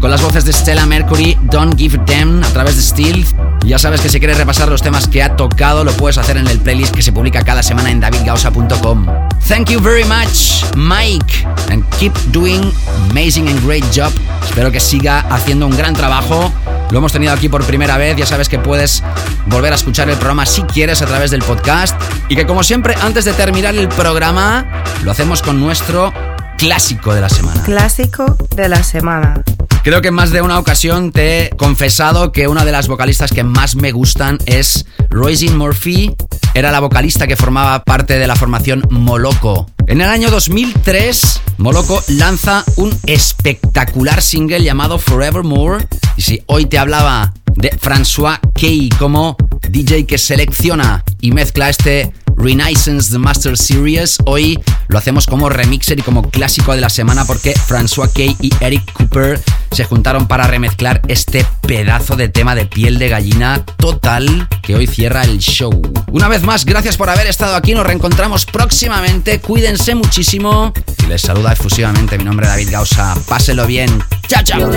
con 0.00 0.10
las 0.10 0.22
voces 0.22 0.44
de 0.44 0.52
Stella 0.52 0.86
Mercury, 0.86 1.36
Don't 1.42 1.76
Give 1.76 1.98
Damn, 2.06 2.42
a 2.42 2.48
través 2.48 2.76
de 2.76 2.82
Steel. 2.82 3.26
Ya 3.64 3.78
sabes 3.78 4.00
que 4.00 4.08
si 4.08 4.18
quieres 4.18 4.38
repasar 4.38 4.68
los 4.68 4.82
temas 4.82 5.08
que 5.08 5.22
ha 5.22 5.36
tocado, 5.36 5.84
lo 5.84 5.92
puedes 5.92 6.18
hacer 6.18 6.36
en 6.36 6.46
el 6.46 6.60
playlist 6.60 6.94
que 6.94 7.02
se 7.02 7.12
publica 7.12 7.42
cada 7.42 7.62
semana 7.62 7.90
en 7.90 8.00
davidgausa.com. 8.00 9.06
Thank 9.48 9.70
you 9.70 9.80
very 9.80 10.04
much, 10.04 10.64
Mike, 10.76 11.46
and 11.70 11.84
keep 11.98 12.12
doing 12.32 12.72
amazing 13.10 13.48
and 13.48 13.60
great 13.64 13.84
job. 13.92 14.12
Espero 14.42 14.70
que 14.70 14.80
siga 14.80 15.20
haciendo 15.30 15.66
un 15.66 15.76
gran 15.76 15.94
trabajo. 15.94 16.52
Lo 16.90 16.98
hemos 16.98 17.12
tenido 17.12 17.32
aquí 17.32 17.48
por 17.48 17.64
primera 17.64 17.98
vez, 17.98 18.16
ya 18.16 18.26
sabes 18.26 18.48
que 18.48 18.58
puedes 18.58 19.02
volver 19.46 19.72
a 19.72 19.76
escuchar 19.76 20.08
el 20.08 20.16
programa 20.16 20.46
si 20.46 20.62
quieres 20.62 21.02
a 21.02 21.06
través 21.06 21.30
del 21.30 21.42
podcast. 21.42 22.00
Y 22.28 22.36
que 22.36 22.46
como 22.46 22.62
siempre, 22.62 22.94
antes 23.02 23.24
de 23.24 23.32
terminar 23.32 23.74
el 23.74 23.88
programa, 23.88 24.84
lo 25.02 25.10
hacemos 25.10 25.42
con 25.42 25.60
nuestro 25.60 26.12
clásico 26.56 27.14
de 27.14 27.20
la 27.20 27.28
semana. 27.28 27.62
Clásico 27.62 28.36
de 28.54 28.68
la 28.68 28.82
semana. 28.82 29.42
Creo 29.82 30.00
que 30.00 30.08
en 30.08 30.14
más 30.14 30.30
de 30.32 30.42
una 30.42 30.58
ocasión 30.58 31.12
te 31.12 31.44
he 31.44 31.50
confesado 31.50 32.32
que 32.32 32.48
una 32.48 32.64
de 32.64 32.72
las 32.72 32.88
vocalistas 32.88 33.30
que 33.30 33.44
más 33.44 33.76
me 33.76 33.92
gustan 33.92 34.38
es 34.46 34.84
Roisin 35.10 35.56
Murphy. 35.56 36.12
Era 36.54 36.72
la 36.72 36.80
vocalista 36.80 37.28
que 37.28 37.36
formaba 37.36 37.84
parte 37.84 38.18
de 38.18 38.26
la 38.26 38.34
formación 38.34 38.82
Moloko. 38.90 39.70
En 39.86 40.00
el 40.00 40.08
año 40.08 40.30
2003, 40.30 41.40
Moloco 41.58 42.02
lanza 42.08 42.64
un 42.76 42.96
espectacular 43.06 44.20
single 44.20 44.62
llamado 44.62 44.98
Forevermore. 44.98 45.86
Y 46.16 46.22
si 46.22 46.42
hoy 46.46 46.66
te 46.66 46.78
hablaba 46.78 47.32
de 47.54 47.70
François 47.70 48.38
Key 48.54 48.90
como 48.98 49.36
DJ 49.68 50.06
que 50.06 50.18
selecciona 50.18 51.02
y 51.20 51.32
mezcla 51.32 51.70
este 51.70 52.12
Renaissance 52.36 53.10
The 53.10 53.18
Master 53.18 53.56
Series. 53.56 54.18
Hoy 54.26 54.60
lo 54.88 54.98
hacemos 54.98 55.26
como 55.26 55.48
remixer 55.48 55.98
y 55.98 56.02
como 56.02 56.30
clásico 56.30 56.72
de 56.74 56.80
la 56.80 56.90
semana 56.90 57.24
porque 57.24 57.54
François 57.54 58.10
Kay 58.12 58.36
y 58.40 58.50
Eric 58.60 58.92
Cooper 58.92 59.40
se 59.70 59.84
juntaron 59.84 60.26
para 60.26 60.46
remezclar 60.46 61.00
este 61.08 61.46
pedazo 61.62 62.16
de 62.16 62.28
tema 62.28 62.54
de 62.54 62.66
piel 62.66 62.98
de 62.98 63.08
gallina 63.08 63.64
total 63.76 64.48
que 64.62 64.74
hoy 64.74 64.86
cierra 64.86 65.24
el 65.24 65.38
show. 65.38 65.70
Una 66.10 66.28
vez 66.28 66.42
más, 66.42 66.64
gracias 66.64 66.96
por 66.96 67.10
haber 67.10 67.26
estado 67.26 67.56
aquí, 67.56 67.74
nos 67.74 67.86
reencontramos 67.86 68.46
próximamente, 68.46 69.40
cuídense 69.40 69.94
muchísimo 69.94 70.72
y 71.04 71.06
les 71.06 71.22
saluda 71.22 71.52
efusivamente 71.52 72.18
mi 72.18 72.24
nombre 72.24 72.46
es 72.46 72.52
David 72.52 72.68
Gausa, 72.70 73.14
pásenlo 73.28 73.66
bien, 73.66 74.02
chao 74.28 74.42
chao. 74.44 74.70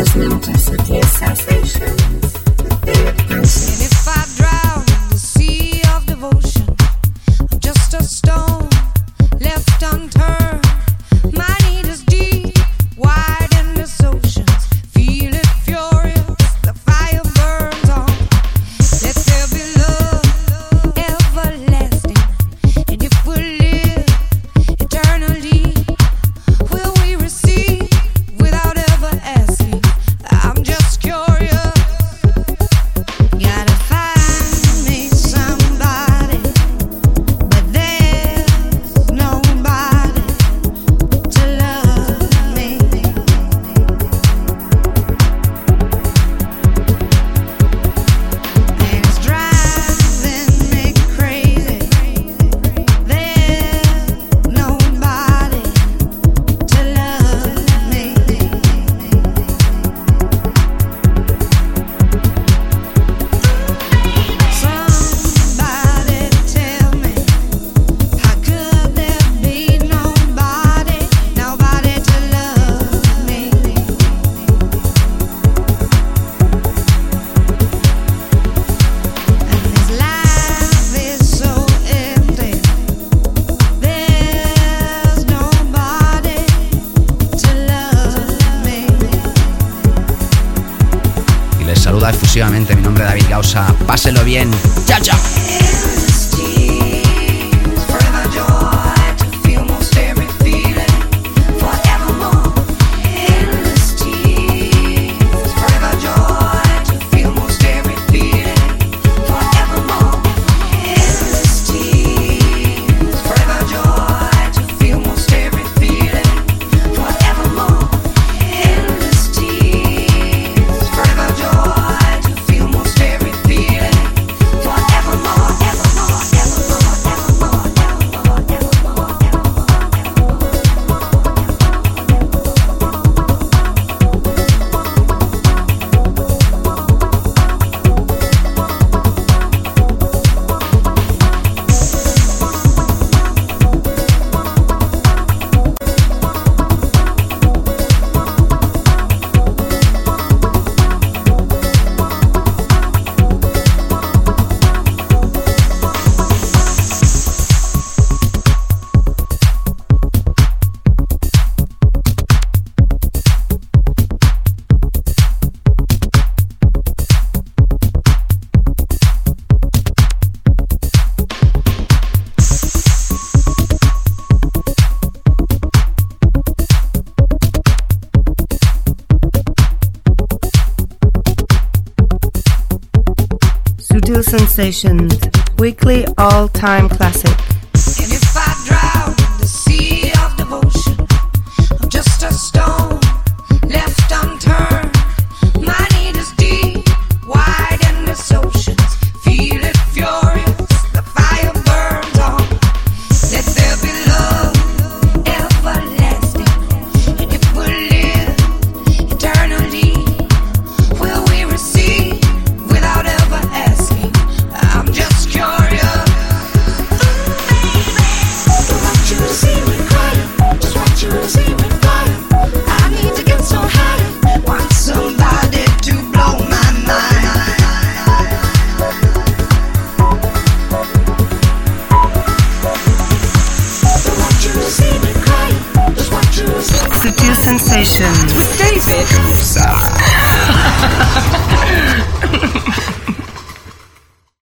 Sessions. 184.59 185.28